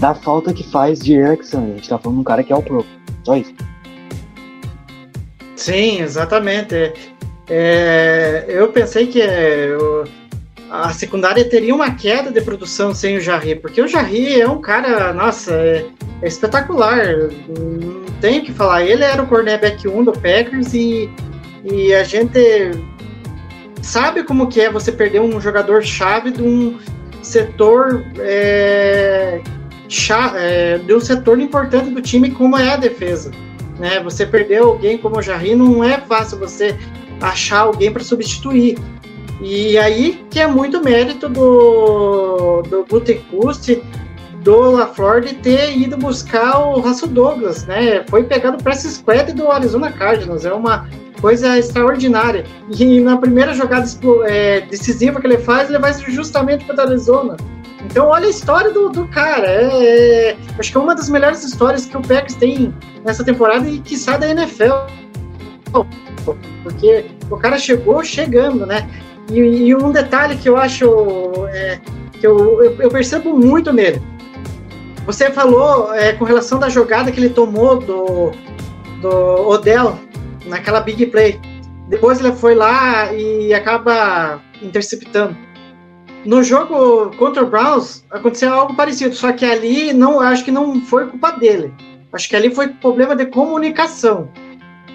[0.00, 1.58] da falta que faz de Erickson.
[1.58, 2.84] A gente tá falando de um cara que é o pro.
[3.22, 3.54] Só isso.
[5.66, 6.92] Sim, exatamente.
[7.48, 9.76] É, eu pensei que é,
[10.70, 14.60] a secundária teria uma queda de produção sem o Jarry, porque o Jarry é um
[14.60, 15.84] cara, nossa, é,
[16.22, 17.04] é espetacular.
[17.48, 18.84] Não tenho que falar.
[18.84, 21.10] Ele era o cornerback 1 do Packers e,
[21.64, 22.70] e a gente
[23.82, 26.78] sabe como que é você perder um jogador chave de um
[27.22, 29.42] setor é,
[29.88, 33.32] chave, é, de um setor importante do time como é a defesa.
[33.78, 34.00] Né?
[34.00, 36.76] Você perder alguém como o Jarry não é fácil você
[37.20, 38.78] achar alguém para substituir.
[39.40, 43.68] E aí que é muito mérito do, do Gutekunst,
[44.40, 48.04] do LaFleur de ter ido buscar o Russell Douglas, né?
[48.08, 50.44] Foi pegado para essa squad do Arizona Cardinals.
[50.44, 50.88] É uma
[51.20, 52.44] coisa extraordinária.
[52.70, 53.86] E na primeira jogada
[54.26, 57.36] é, decisiva que ele faz, ele vai justamente para o Arizona.
[57.90, 59.46] Então, olha a história do, do cara.
[59.46, 62.74] É, é, acho que é uma das melhores histórias que o Packers tem
[63.04, 64.72] nessa temporada e que sai da NFL.
[66.62, 68.88] Porque o cara chegou chegando, né?
[69.30, 70.86] E, e um detalhe que eu acho
[71.48, 71.80] é,
[72.12, 74.02] que eu, eu, eu, percebo muito nele.
[75.06, 78.32] Você falou é, com relação da jogada que ele tomou do,
[79.00, 79.96] do Odell
[80.46, 81.40] naquela big play.
[81.88, 85.45] Depois ele foi lá e acaba interceptando.
[86.26, 90.80] No jogo contra o Browns aconteceu algo parecido, só que ali não, acho que não
[90.82, 91.72] foi culpa dele.
[92.12, 94.28] Acho que ali foi problema de comunicação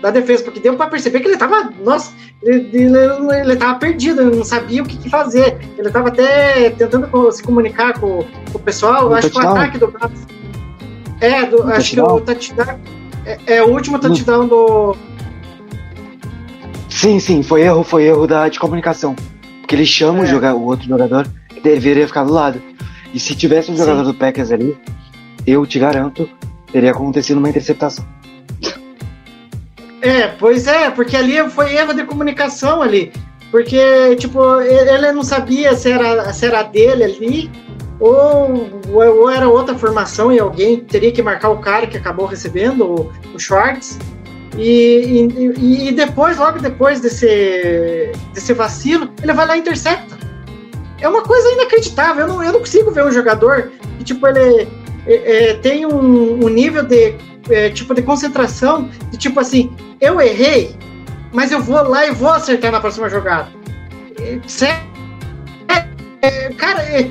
[0.01, 2.11] da defesa, porque deu para perceber que ele tava, nossa,
[2.41, 2.95] ele, ele,
[3.39, 5.59] ele tava perdido, ele não sabia o que, fazer.
[5.77, 9.57] Ele tava até tentando se comunicar com, com o pessoal, No acho que o touchdown?
[9.57, 10.19] ataque do Browns.
[11.19, 12.79] É, do- acho que o touchdown
[13.25, 14.95] é, é o último No- touchdown do.
[16.89, 19.15] Sim, sim, foi erro, foi erro da, de comunicação.
[19.72, 20.26] Porque ele chama o, É.
[20.26, 22.61] joga- o outro jogador que deveria ficar do lado.
[23.13, 23.84] E se tivesse um Sim.
[23.84, 24.78] jogador do Packers ali,
[25.47, 26.30] eu te garanto,
[26.74, 28.03] teria acontecido uma interceptação.
[30.01, 33.13] É, pois é, porque ali foi erro de comunicação ali.
[33.49, 37.51] Porque, tipo, ele não sabia se era, se era dele ali,
[37.97, 42.84] ou, ou era outra formação e alguém teria que marcar o cara que acabou recebendo,
[42.86, 43.97] o, o Schwartz.
[44.58, 45.28] E,
[45.58, 50.18] e, e depois, logo depois desse, desse vacilo, ele vai lá e intercepta.
[50.99, 52.28] É uma coisa inacreditável.
[52.28, 54.68] Eu não, eu não consigo ver um jogador que, tipo, ele
[55.08, 57.16] é, é, tem um, um nível de,
[57.49, 60.76] é, tipo, de concentração, de tipo assim, eu errei,
[61.34, 63.49] mas eu vou lá e vou acertar na próxima jogada.
[64.20, 64.91] É, Sério?
[66.22, 67.10] É, cara, é,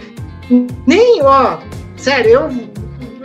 [0.86, 1.59] nem, ó,
[1.97, 2.51] sério, eu,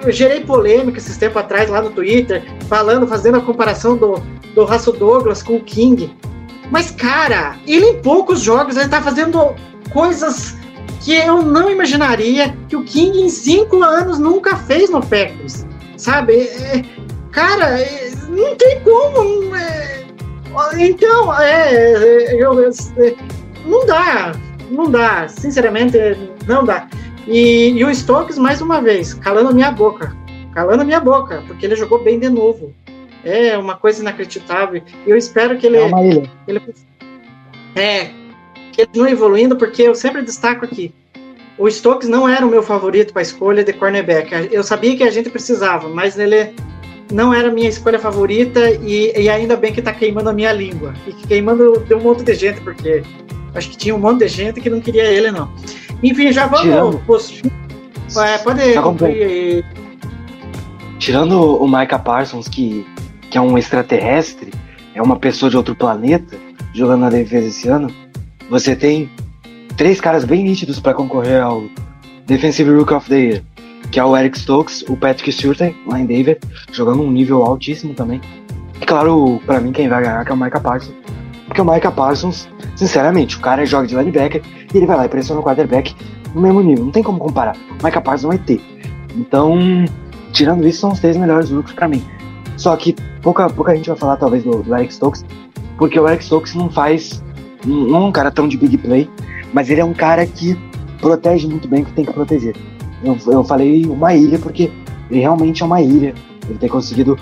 [0.04, 4.16] eu gerei polêmica esses tempos atrás lá no Twitter, falando, fazendo a comparação do,
[4.54, 6.16] do Russell Douglas com o King.
[6.72, 9.56] Mas, cara, ele em poucos jogos ele tá fazendo
[9.92, 10.56] coisas
[11.02, 15.66] que eu não imaginaria que o King em cinco anos nunca fez no Packers.
[15.98, 16.34] Sabe?
[16.48, 16.84] É,
[17.32, 19.56] cara, é, não tem como.
[19.56, 20.04] é,
[20.78, 23.16] então, é, é, eu- é,
[23.66, 24.32] não dá.
[24.72, 25.28] Não dá.
[25.28, 25.98] Sinceramente,
[26.48, 26.88] não dá.
[27.28, 30.16] E, e o Stokes, mais uma vez, calando a minha boca.
[30.54, 32.74] Calando a minha boca, porque ele jogou bem de novo.
[33.24, 34.82] É uma coisa inacreditável.
[35.06, 35.78] E eu espero que ele.
[35.78, 35.90] É
[36.48, 36.62] ele
[37.76, 38.06] é,
[38.72, 40.94] que ele continue evoluindo, porque eu sempre destaco aqui.
[41.58, 44.50] O Stokes não era o meu favorito para a escolha de cornerback.
[44.52, 46.54] Eu sabia que a gente precisava, mas ele
[47.12, 50.52] não era a minha escolha favorita e, e ainda bem que tá queimando a minha
[50.52, 50.94] língua.
[51.08, 53.04] E que queimando de um monte de gente, porque
[53.54, 55.50] acho que tinha um monte de gente que não queria ele, não.
[56.04, 57.42] Enfim, já vamos Tirando- pros-
[58.18, 59.64] É, pode Já concluir aí.
[61.00, 62.86] Tirando o Micah Parsons, que,
[63.30, 64.52] que é um extraterrestre,
[64.94, 66.38] é uma pessoa de outro planeta,
[66.74, 67.90] jogando na defesa esse ano,
[68.50, 69.10] você tem
[69.76, 71.64] três caras bem nítidos para concorrer ao
[72.26, 73.44] Defensive Rookie of the Year,
[73.92, 76.40] que é o Eric Stokes, o Patrick Surtain, lá em Denver,
[76.72, 78.22] jogando um nível altíssimo também.
[78.82, 80.94] E claro, para mim quem vai ganhar é o Micah Parsons,
[81.46, 84.42] porque o Micah Parsons, sinceramente, o cara joga de linebacker
[84.76, 85.96] e ele vai lá e pressiona o quarterback
[86.34, 87.56] no mesmo nível, não tem como comparar.
[87.82, 88.62] O Micah Parsons vai ter.
[89.16, 89.58] Então,
[90.34, 92.04] tirando isso, são os três melhores rookies pra mim.
[92.58, 95.26] Só que pouca, pouca gente vai falar, talvez, do, do Eric Stokes,
[95.78, 97.24] porque o Eric Stokes não faz.
[97.66, 99.10] Não não é um cara tão de big play,
[99.54, 100.58] mas ele é um cara que
[101.00, 102.56] protege muito bem o que tem que proteger.
[103.02, 104.70] Eu, eu falei uma ilha porque
[105.10, 106.14] ele realmente é uma ilha.
[106.50, 107.18] Ele tem conseguido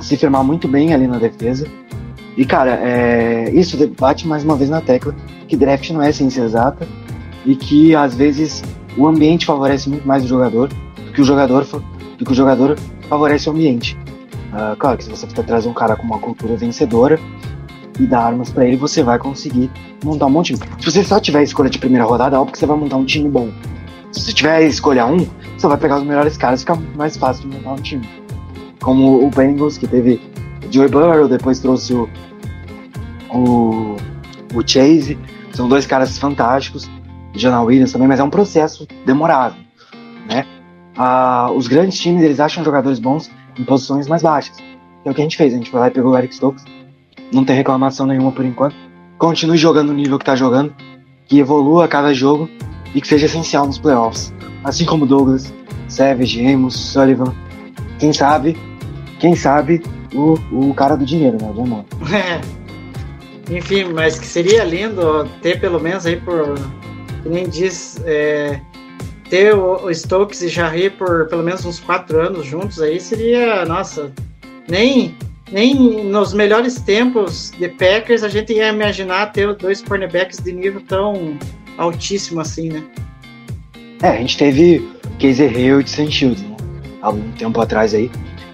[0.00, 1.66] se firmar muito bem ali na defesa.
[2.36, 5.14] E, cara, é, isso bate mais uma vez na tecla
[5.52, 6.88] que draft não é ciência exata
[7.44, 8.64] e que, às vezes,
[8.96, 11.66] o ambiente favorece muito mais o jogador do que o jogador,
[12.16, 13.94] do que o jogador favorece o ambiente.
[14.50, 17.20] Ah, claro que se você trazer um cara com uma cultura vencedora
[18.00, 19.70] e dar armas pra ele, você vai conseguir
[20.02, 20.58] montar um bom time.
[20.78, 23.28] Se você só tiver escolha de primeira rodada, óbvio que você vai montar um time
[23.28, 23.50] bom.
[24.10, 25.18] Se você tiver escolha um,
[25.58, 28.08] você vai pegar os melhores caras e fica mais fácil de montar um time.
[28.80, 30.18] Como o Bengals, que teve
[30.70, 32.08] Joey Burrow, depois trouxe o,
[33.30, 33.96] o,
[34.54, 35.18] o Chase.
[35.52, 36.90] São dois caras fantásticos.
[37.34, 39.56] Jonah Williams também, mas é um processo demorado,
[40.28, 40.44] né?
[40.96, 44.58] Ah, os grandes times, eles acham jogadores bons em posições mais baixas.
[45.04, 46.64] É o que a gente fez, a gente foi lá e pegou o Eric Stokes.
[47.32, 48.76] Não tem reclamação nenhuma por enquanto.
[49.18, 50.74] Continue jogando o nível que tá jogando,
[51.26, 52.48] que evolua a cada jogo
[52.94, 54.32] e que seja essencial nos playoffs.
[54.62, 55.52] Assim como Douglas,
[55.88, 57.34] Savage, Amos, Sullivan.
[57.98, 58.56] Quem sabe,
[59.18, 59.82] quem sabe,
[60.14, 61.50] o, o cara do dinheiro, né?
[61.50, 61.84] O Jamon.
[63.50, 66.54] Enfim, mas que seria lindo ter pelo menos aí por.
[67.22, 68.00] Que nem diz.
[68.04, 68.60] é,
[69.28, 73.64] ter o, Stokes e Jarry por pelo menos uns quatro anos juntos aí seria.
[73.64, 74.12] Nossa.
[74.68, 75.16] Nem,
[75.50, 80.82] nem nos melhores tempos de Packers a gente ia imaginar ter dois cornerbacks de nível
[80.82, 81.36] tão
[81.78, 82.82] altíssimo assim, né?
[84.02, 84.86] É, a gente teve
[85.20, 86.56] Casey Hill e Sam né?
[87.00, 88.10] Há algum tempo atrás aí,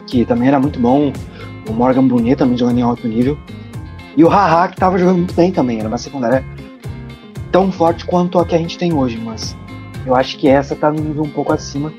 [0.07, 1.13] que também era muito bom.
[1.69, 3.37] O Morgan Brunet também jogando em alto nível.
[4.19, 5.79] E o Haha, que tava jogando muito bem também.
[5.79, 6.45] Era uma secundária
[7.53, 9.57] tão forte quanto a que a gente tem hoje, mas
[10.05, 11.93] eu acho que essa tá no nível um pouco acima.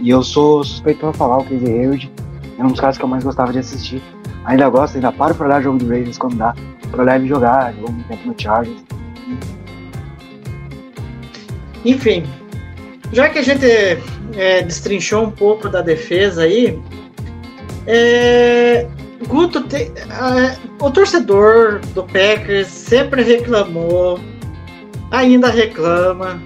[0.00, 2.10] E eu sou suspeito pra falar, o Casey Hayward
[2.58, 4.02] é um dos caras que eu mais gostava de assistir.
[4.46, 6.54] Ainda gosto, ainda paro pra olhar jogo do Ravens quando dá,
[6.90, 8.82] pra olhar ele jogar, jogou muito tempo no Chargers.
[11.84, 12.24] enfim,
[13.12, 13.66] já que a gente
[14.34, 16.80] é, destrinchou um pouco da defesa aí,
[17.86, 18.88] é,
[19.28, 24.20] Guto, te, é, o torcedor do Packers sempre reclamou,
[25.10, 26.40] ainda reclama,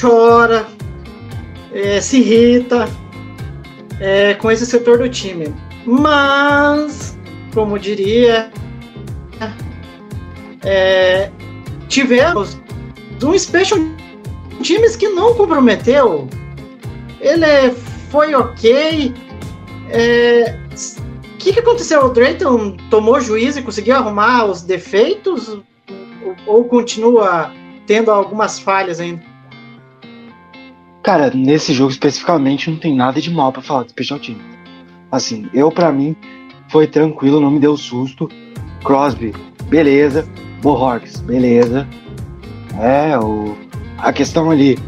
[0.00, 0.66] chora,
[1.72, 2.88] é, se irrita
[4.00, 5.54] é, com esse setor do time.
[5.86, 7.16] Mas,
[7.54, 8.50] como diria,
[10.64, 11.30] é,
[11.88, 12.58] tivemos
[13.22, 13.78] um special
[14.62, 16.28] times que não comprometeu.
[17.20, 17.70] Ele
[18.10, 19.14] foi ok.
[19.90, 20.61] É,
[21.42, 22.04] que, que aconteceu?
[22.04, 25.48] O Drayton tomou juízo e conseguiu arrumar os defeitos?
[25.48, 27.52] Ou, ou continua
[27.84, 29.20] tendo algumas falhas ainda?
[31.02, 34.38] Cara, nesse jogo especificamente não tem nada de mal para falar de special team.
[35.10, 36.14] Assim, eu para mim
[36.68, 38.30] foi tranquilo, não me deu susto.
[38.84, 39.34] Crosby,
[39.64, 40.26] beleza.
[40.62, 41.88] Bohorks, beleza.
[42.80, 43.56] É, o,
[43.98, 44.78] a questão ali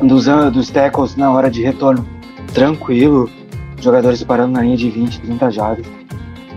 [0.00, 2.08] dos, dos tackles na hora de retorno,
[2.54, 3.28] tranquilo.
[3.82, 5.86] Jogadores parando na linha de 20, 30 jardas.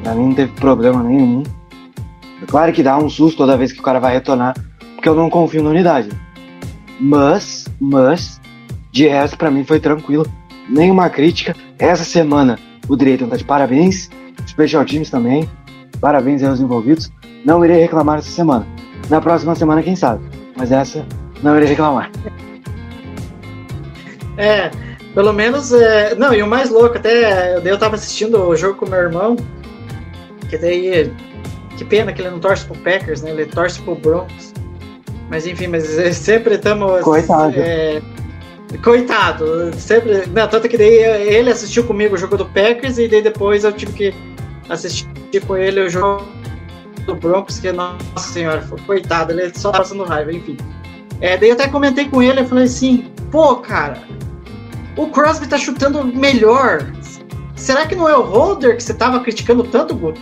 [0.04, 1.42] Pra mim não teve problema nenhum.
[2.42, 4.54] É claro que dá um susto toda vez que o cara vai retornar,
[4.94, 6.10] porque eu não confio na unidade.
[7.00, 8.40] Mas, mas,
[8.92, 10.28] de resto, para mim foi tranquilo.
[10.70, 11.56] Nenhuma crítica.
[11.80, 14.08] Essa semana o Drayton tá de parabéns.
[14.48, 15.50] Special Teams também.
[16.00, 17.12] Parabéns aos envolvidos.
[17.44, 18.68] Não irei reclamar essa semana.
[19.10, 20.24] Na próxima semana, quem sabe.
[20.56, 21.04] Mas essa
[21.42, 22.12] não irei reclamar.
[24.38, 24.70] É,
[25.16, 25.74] pelo menos.
[25.74, 26.14] É...
[26.14, 29.36] Não, e o mais louco, até eu tava assistindo o jogo com meu irmão.
[30.50, 31.12] Que daí.
[31.78, 33.32] Que pena que ele não torce pro Packers, né?
[33.32, 34.54] Ele torce pro Broncos.
[35.30, 35.84] Mas enfim, mas
[36.16, 37.02] sempre estamos.
[37.02, 37.56] Coitado.
[37.58, 38.02] É,
[38.84, 40.26] Coitado, sempre.
[40.28, 43.72] Não, tanto que daí ele assistiu comigo o jogo do Packers e daí depois eu
[43.72, 44.14] tive que
[44.70, 45.08] assistir
[45.48, 46.26] com ele o jogo
[47.06, 50.58] do Broncos, que, nossa senhora, foi, coitado, ele só passando raiva, enfim.
[51.22, 54.02] É, daí eu até comentei com ele, eu falei assim, pô, cara,
[54.98, 56.92] o Crosby tá chutando melhor.
[57.56, 60.20] Será que não é o Holder que você tava criticando tanto, Guto?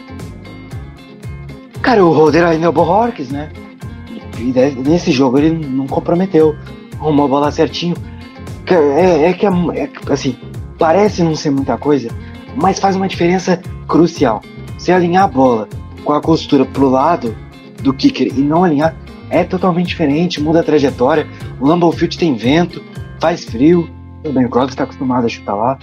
[1.81, 3.51] Cara, o Holder ainda é o Bohorques, né?
[4.37, 4.51] E
[4.87, 6.55] nesse jogo ele não comprometeu.
[6.99, 7.95] Arrumou a bola certinho.
[8.65, 10.37] É, é que, é, é, assim,
[10.77, 12.09] parece não ser muita coisa,
[12.55, 14.41] mas faz uma diferença crucial.
[14.77, 15.67] Se alinhar a bola
[16.03, 17.35] com a costura pro lado
[17.81, 18.95] do kicker e não alinhar,
[19.29, 21.27] é totalmente diferente, muda a trajetória.
[21.59, 22.81] O Lambeau Field tem vento,
[23.19, 23.89] faz frio.
[24.23, 25.77] Tudo bem, o Crosby está acostumado a chutar lá.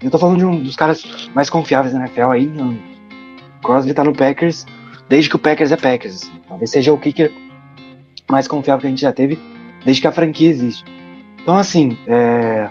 [0.00, 2.46] Eu tô falando de um dos caras mais confiáveis na NFL aí.
[2.46, 4.66] O Crosby tá no Packers
[5.10, 6.22] desde que o Packers é Packers.
[6.22, 6.32] Assim.
[6.48, 7.30] Talvez seja o kicker
[8.30, 9.38] mais confiável que a gente já teve
[9.84, 10.84] desde que a franquia existe.
[11.42, 12.70] Então, assim, é...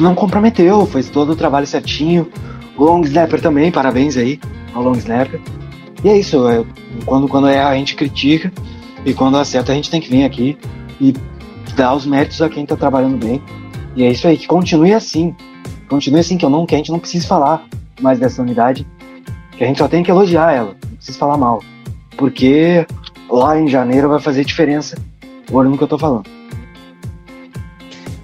[0.00, 2.28] não comprometeu, fez todo o trabalho certinho.
[2.76, 4.40] Long snapper também, parabéns aí
[4.74, 5.40] ao long snapper.
[6.02, 6.64] E é isso, é,
[7.04, 8.52] quando, quando é a gente critica
[9.04, 10.58] e quando acerta a gente tem que vir aqui
[11.00, 11.14] e
[11.76, 13.40] dar os méritos a quem tá trabalhando bem.
[13.94, 15.34] E é isso aí, que continue assim.
[15.88, 17.64] Continue assim, que eu não, que a gente não precisa falar
[18.00, 18.86] mais dessa unidade,
[19.56, 21.62] que a gente só tem que elogiar ela, não precisa falar mal.
[22.16, 22.86] Porque
[23.30, 24.96] lá em janeiro vai fazer diferença
[25.50, 26.28] o ano que eu tô falando.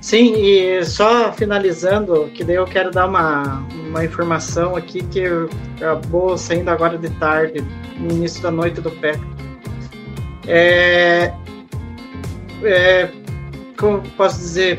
[0.01, 5.23] Sim, e só finalizando, que daí eu quero dar uma, uma informação aqui que
[5.77, 7.65] acabou saindo agora de tarde,
[7.99, 9.13] no início da noite do pé.
[10.47, 11.33] É,
[12.65, 13.09] é,
[13.83, 14.79] como posso dizer?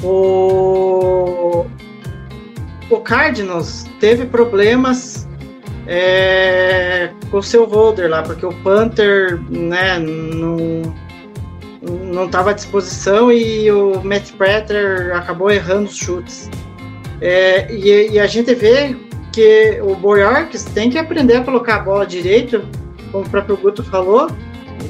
[0.00, 1.66] O,
[2.88, 5.26] o Cardinals teve problemas
[5.88, 10.94] é, com o seu holder lá, porque o Panther né, não
[12.24, 16.48] estava à disposição e o Matt Prater acabou errando os chutes.
[17.20, 18.96] É, e, e, a gente vê
[19.32, 22.64] que o Boyarks tem que aprender a colocar a bola direito,
[23.10, 24.28] como o próprio Guto falou,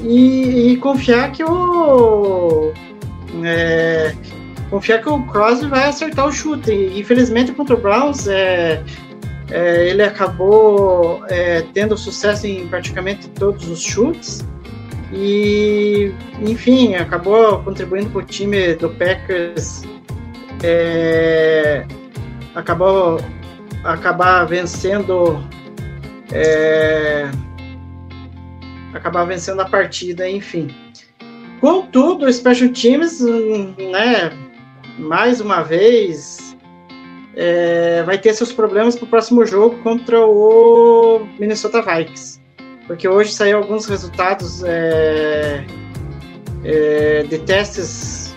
[0.03, 2.71] e, e confiar que o
[3.43, 4.15] é,
[4.69, 6.71] confiar que o Crosby vai acertar o chute.
[6.95, 8.83] Infelizmente contra o Browns é,
[9.51, 14.45] é, ele acabou é, tendo sucesso em praticamente todos os chutes.
[15.11, 19.83] E, enfim, acabou contribuindo para o time do Packers.
[20.63, 21.85] É,
[22.55, 23.19] acabou
[23.83, 25.43] acabar vencendo
[26.31, 27.29] é,
[28.93, 30.67] acabar vencendo a partida, enfim.
[31.59, 34.31] Contudo, o Special Teams, né,
[34.99, 36.55] mais uma vez,
[37.35, 42.43] é, vai ter seus problemas para o próximo jogo contra o Minnesota Vikings
[42.87, 45.65] porque hoje saiu alguns resultados é,
[46.63, 48.35] é, de testes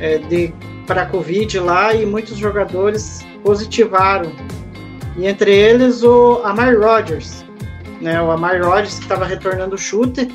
[0.00, 0.52] é, de,
[0.86, 4.32] para a Covid lá e muitos jogadores positivaram.
[5.16, 7.41] E entre eles o Amari Rodgers,
[8.02, 10.28] né, o Amari Rodgers que estava retornando o chute.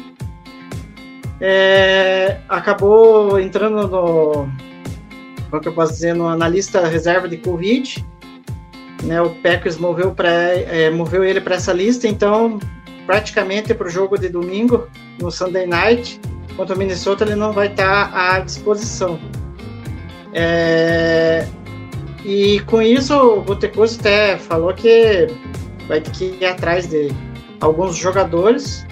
[1.39, 4.49] é, acabou entrando no.
[5.49, 6.15] Como que eu posso dizer?
[6.15, 8.05] No, na lista reserva de Covid.
[9.03, 12.57] Né, o Packers moveu, pra, é, moveu ele para essa lista, então
[13.05, 14.87] praticamente para o jogo de domingo,
[15.21, 16.19] no Sunday Night,
[16.57, 19.19] contra o Minnesota, ele não vai estar à disposição.
[20.33, 21.47] É,
[22.25, 25.27] e com isso, o Botecoso até falou que
[25.87, 27.13] vai ter que ir atrás de
[27.61, 28.85] alguns jogadores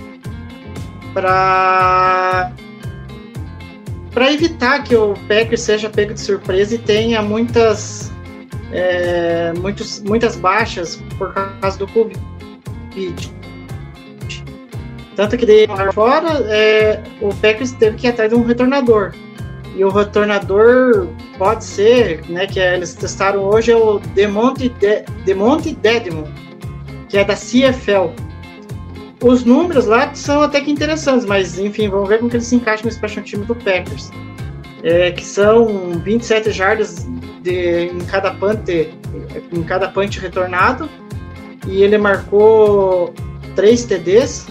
[1.13, 2.51] para
[4.11, 8.13] para evitar que o Packers seja pego de surpresa e tenha muitas
[8.72, 12.20] é, muitos, muitas baixas por causa do Covid.
[15.16, 19.13] Tanto que de fora é, o Packers teve que ir atrás de um retornador.
[19.76, 21.07] E o retornador
[21.38, 26.28] pode ser, né, que eles testaram hoje, é o Demonte, de, Demonte Dedmon,
[27.09, 28.25] que é da CFL.
[29.26, 32.56] Os números lá são até que interessantes, mas enfim, vamos ver como que eles se
[32.56, 34.12] encaixam no special time do Packers.
[34.84, 37.08] É, que são 27 jardas
[37.42, 38.94] de, em cada punch,
[39.52, 40.88] em cada punch retornado,
[41.68, 43.16] e ele marcou
[43.56, 44.46] 3 TDs,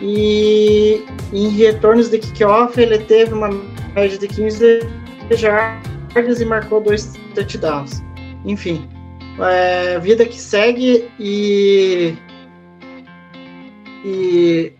[0.00, 3.50] e em retornos de kickoff ele teve uma
[3.94, 4.80] média de 15
[5.32, 8.02] jardas e marcou dois touchdowns.
[8.46, 8.88] Enfim,
[9.40, 12.16] é, vida que segue e
[14.08, 14.72] e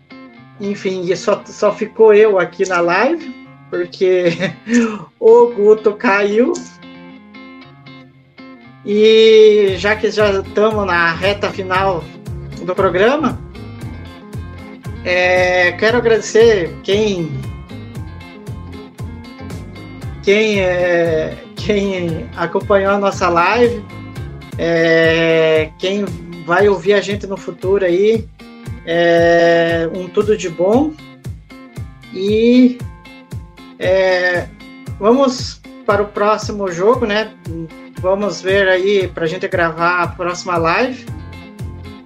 [0.61, 3.35] enfim, só, só ficou eu aqui na live
[3.69, 4.53] porque
[5.19, 6.53] o Guto caiu.
[8.85, 12.01] E já que já estamos na reta final
[12.61, 13.37] do programa,
[15.03, 17.29] é, quero agradecer quem
[20.23, 23.83] quem é, quem acompanhou a nossa live,
[24.57, 26.05] é, quem
[26.45, 28.25] vai ouvir a gente no futuro aí,
[28.87, 30.93] é, um tudo de bom
[32.13, 32.77] e
[33.77, 34.47] é,
[34.97, 37.31] vamos para o próximo jogo, né?
[37.99, 41.05] Vamos ver aí para a gente gravar a próxima live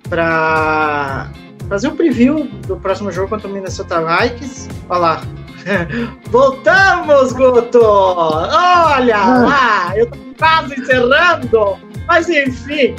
[0.10, 1.30] para
[1.70, 4.68] fazer um preview do próximo jogo contra o Minnesota Vikings.
[4.90, 5.22] Olha lá.
[6.32, 7.80] Voltamos, Guto!
[7.84, 9.94] Olha lá!
[9.96, 11.78] Eu tô quase encerrando!
[12.08, 12.96] Mas enfim,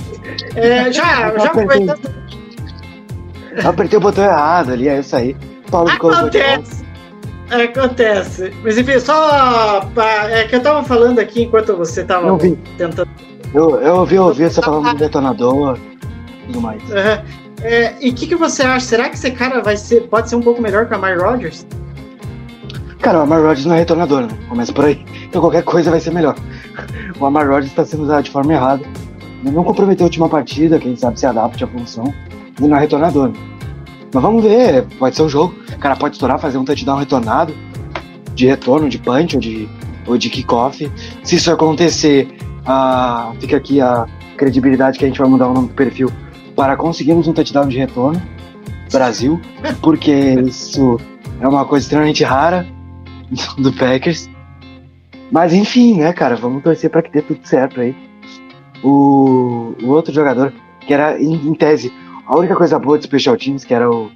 [0.55, 2.23] é, já, já aproveitando.
[3.65, 5.37] Apertei o botão errado ali, é isso aí.
[5.71, 6.83] Paulo acontece!
[7.51, 8.53] Acontece.
[8.63, 9.81] Mas enfim, só.
[9.95, 12.39] Pra, é que eu tava falando aqui enquanto você tava
[12.79, 13.07] tentando.
[13.53, 16.83] Eu, eu ouvi, eu ouvi você falando do detonador e tudo mais.
[16.85, 17.43] Uhum.
[17.63, 18.87] É, e o que, que você acha?
[18.87, 21.67] Será que esse cara vai ser, pode ser um pouco melhor que a Amari Rodgers?
[23.01, 24.29] Cara, o Amar Rodgers não é retornador, né?
[24.49, 25.05] Começa por aí.
[25.25, 26.37] Então qualquer coisa vai ser melhor.
[27.21, 28.83] O Amar Rodgers está sendo usado de forma errada.
[29.45, 32.13] Ele não comprometeu a última partida, quem sabe se adapte à função.
[32.59, 33.29] Ele não é retornador.
[33.29, 33.35] Né?
[34.13, 35.55] Mas vamos ver, pode ser um jogo.
[35.75, 37.55] O cara pode estourar, fazer um touchdown retornado,
[38.35, 39.69] de retorno, de punch ou de,
[40.07, 40.91] ou de kickoff.
[41.23, 42.29] Se isso acontecer,
[42.67, 46.11] ah, fica aqui a credibilidade que a gente vai mudar o nome do perfil
[46.55, 48.21] para conseguirmos um touchdown de retorno
[48.93, 49.41] Brasil,
[49.81, 50.13] porque
[50.47, 51.01] isso
[51.41, 52.67] é uma coisa extremamente rara
[53.59, 54.29] do Packers.
[55.31, 57.97] Mas enfim, né, cara, vamos torcer para que dê tudo certo aí.
[58.85, 61.91] O, o outro jogador, que era em, em, tese
[62.33, 64.11] a única coisa boa de Special Teams, que era o,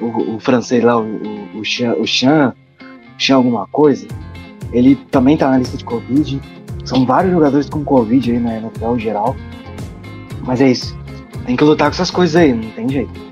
[0.00, 2.54] o, o francês lá, o, o, o, Chan, o Chan,
[3.18, 4.06] Chan alguma coisa,
[4.72, 6.40] ele também tá na lista de Covid.
[6.84, 9.34] São vários jogadores com Covid aí na NFL geral.
[10.44, 10.96] Mas é isso.
[11.46, 13.28] Tem que lutar com essas coisas aí, não tem jeito.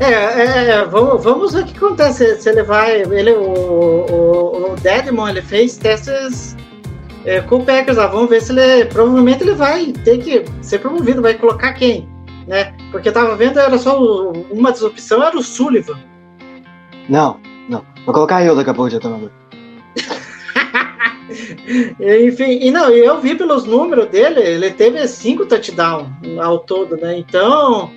[0.00, 2.38] É, é, é vamos, vamos ver o que acontece.
[2.42, 3.00] Se ele vai.
[3.00, 6.54] Ele, o, o, o Deadmon, ele fez testes
[7.24, 8.06] é, com o Packers lá.
[8.06, 8.84] Vamos ver se ele.
[8.84, 12.06] Provavelmente ele vai ter que ser promovido, vai colocar quem?
[12.46, 12.74] Né?
[12.90, 15.98] Porque tava vendo, era só o, uma das opções era o Sullivan.
[17.08, 17.84] Não, não.
[18.04, 19.30] Vou colocar eu daqui a pouco de atonador.
[22.00, 26.08] Enfim, e não, eu vi pelos números dele, ele teve cinco touchdowns
[26.40, 27.18] ao todo, né?
[27.18, 27.90] Então,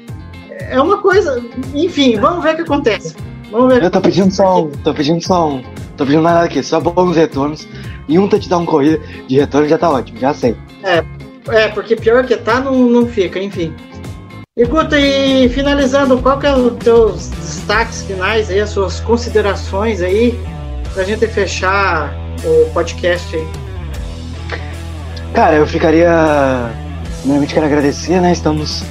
[0.50, 1.44] é uma coisa.
[1.74, 3.16] Enfim, vamos ver o que acontece.
[3.50, 3.84] Vamos ver.
[3.84, 4.72] Eu tô pedindo só um.
[4.72, 5.64] Tô pedindo só um.
[5.96, 7.68] Tô pedindo nada aqui, só bons retornos.
[8.08, 10.56] E um touchdown corrida de retorno já tá ótimo, já sei.
[10.84, 11.04] É,
[11.50, 13.74] é porque pior que tá, não, não fica, enfim.
[14.58, 20.02] E Guto, e finalizando, qual que é os teus destaques finais aí, as suas considerações
[20.02, 20.38] aí,
[20.94, 23.48] pra gente fechar o podcast aí?
[25.34, 26.70] Cara, eu ficaria.
[27.20, 28.34] Primeiramente quero agradecer, né?
[28.34, 28.84] Estamos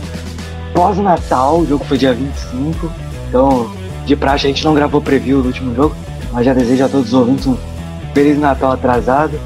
[0.73, 2.91] pós-Natal, o jogo foi dia 25.
[3.29, 3.71] Então,
[4.07, 5.95] de praxe, a gente não gravou preview do último jogo,
[6.33, 7.59] mas já desejo a todos os ouvintes um
[8.15, 9.39] Feliz Natal atrasado.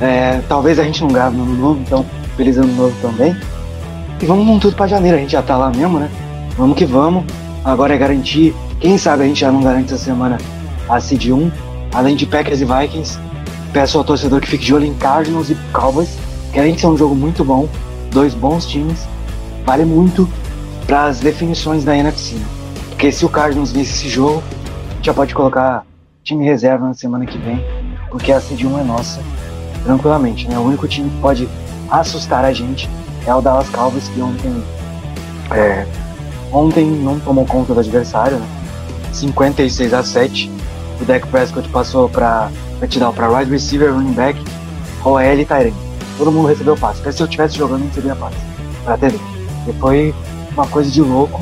[0.00, 3.36] É, talvez a gente não grave no ano novo, então Feliz Ano Novo também.
[4.20, 6.10] E vamos com tudo pra janeiro, a gente já tá lá mesmo, né?
[6.56, 7.24] Vamos que vamos.
[7.64, 8.54] Agora é garantir.
[8.80, 10.38] Quem sabe a gente já não garante essa semana
[10.88, 11.50] a Seed 1,
[11.92, 13.18] além de Packers e Vikings.
[13.72, 16.16] Peço ao torcedor que fique de olho em Cardinals e Cowboys,
[16.52, 17.68] que além de ser um jogo muito bom,
[18.12, 19.06] dois bons times,
[19.64, 20.28] vale muito
[20.86, 22.36] para as definições da NFC.
[22.36, 22.46] né?
[22.90, 24.42] Porque se o Cardinals vence esse jogo,
[25.02, 25.84] já pode colocar
[26.22, 27.62] time reserva na semana que vem,
[28.10, 29.20] porque a Seed 1 é nossa,
[29.84, 30.46] tranquilamente.
[30.48, 30.56] Né?
[30.56, 31.48] O único time que pode
[31.90, 32.88] assustar a gente
[33.26, 34.62] é o Dallas Cowboys, que ontem,
[35.50, 35.86] é,
[36.52, 38.46] ontem não tomou conta do adversário, né?
[39.12, 40.50] 56 a 7.
[41.00, 42.50] O Dak Prescott passou para
[42.98, 44.38] dar para wide receiver, running back,
[45.04, 45.74] OL e Tyrant.
[46.18, 47.00] Todo mundo recebeu passe.
[47.00, 48.36] Até se eu estivesse jogando, não seria passe.
[48.84, 49.12] Pra ter.
[49.66, 50.14] E foi
[50.52, 51.40] uma coisa de louco.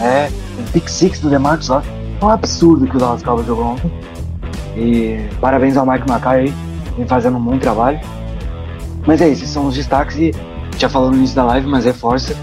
[0.00, 1.90] É, o Pick Six do DeMarcus Lawrence.
[2.20, 3.90] É um absurdo que o Dallas Cowboys jogou ontem.
[4.76, 6.54] E parabéns ao Mike Mackay aí,
[6.96, 8.00] vem fazendo um bom trabalho.
[9.06, 10.32] Mas é isso, esses são os destaques e
[10.78, 12.36] já falou no início da live, mas reforça.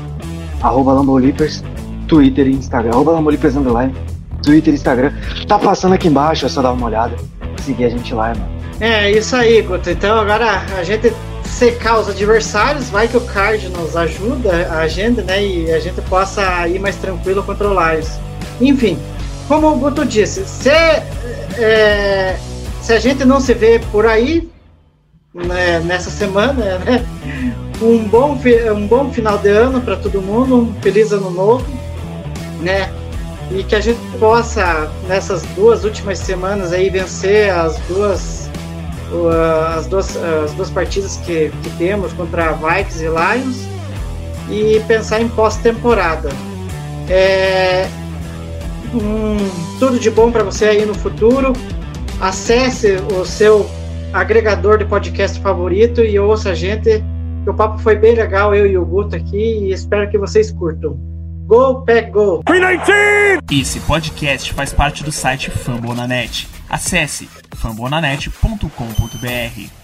[0.61, 1.63] Arroba Lambolipers,
[2.07, 2.91] Twitter e Instagram.
[2.91, 3.93] Arroba Lambolipers Underline,
[4.43, 5.11] Twitter e Instagram.
[5.47, 7.15] Tá passando aqui embaixo, é só dar uma olhada.
[7.61, 8.61] Seguir a gente lá, mano.
[8.79, 9.89] É isso aí, Guto.
[9.89, 11.13] Então agora a gente
[11.45, 15.45] secar os adversários, vai que o Cardinals ajuda a gente, né?
[15.45, 18.19] E a gente possa ir mais tranquilo contra o Lions.
[18.59, 18.97] Enfim,
[19.47, 22.37] como o Guto disse, se, é,
[22.81, 24.49] se a gente não se vê por aí
[25.33, 27.05] né, nessa semana, né?
[27.81, 28.37] Um bom,
[28.75, 31.65] um bom final de ano para todo mundo, um feliz ano novo,
[32.59, 32.91] né?
[33.51, 38.41] E que a gente possa, nessas duas últimas semanas aí, vencer as duas
[39.75, 43.71] as duas, as duas partidas que, que temos contra Vikings e Lions
[44.49, 46.29] e pensar em pós-temporada.
[47.09, 47.87] É,
[48.93, 49.37] hum,
[49.79, 51.53] tudo de bom para você aí no futuro.
[52.19, 53.69] Acesse o seu
[54.13, 57.03] agregador de podcast favorito e ouça a gente.
[57.43, 60.51] Que O papo foi bem legal, eu e o Guto aqui, e espero que vocês
[60.51, 60.97] curtam.
[61.45, 62.43] Go, Pack, Go!
[63.51, 66.47] Esse podcast faz parte do site Fambonanet.
[66.69, 69.80] Acesse fambonanet.com.br.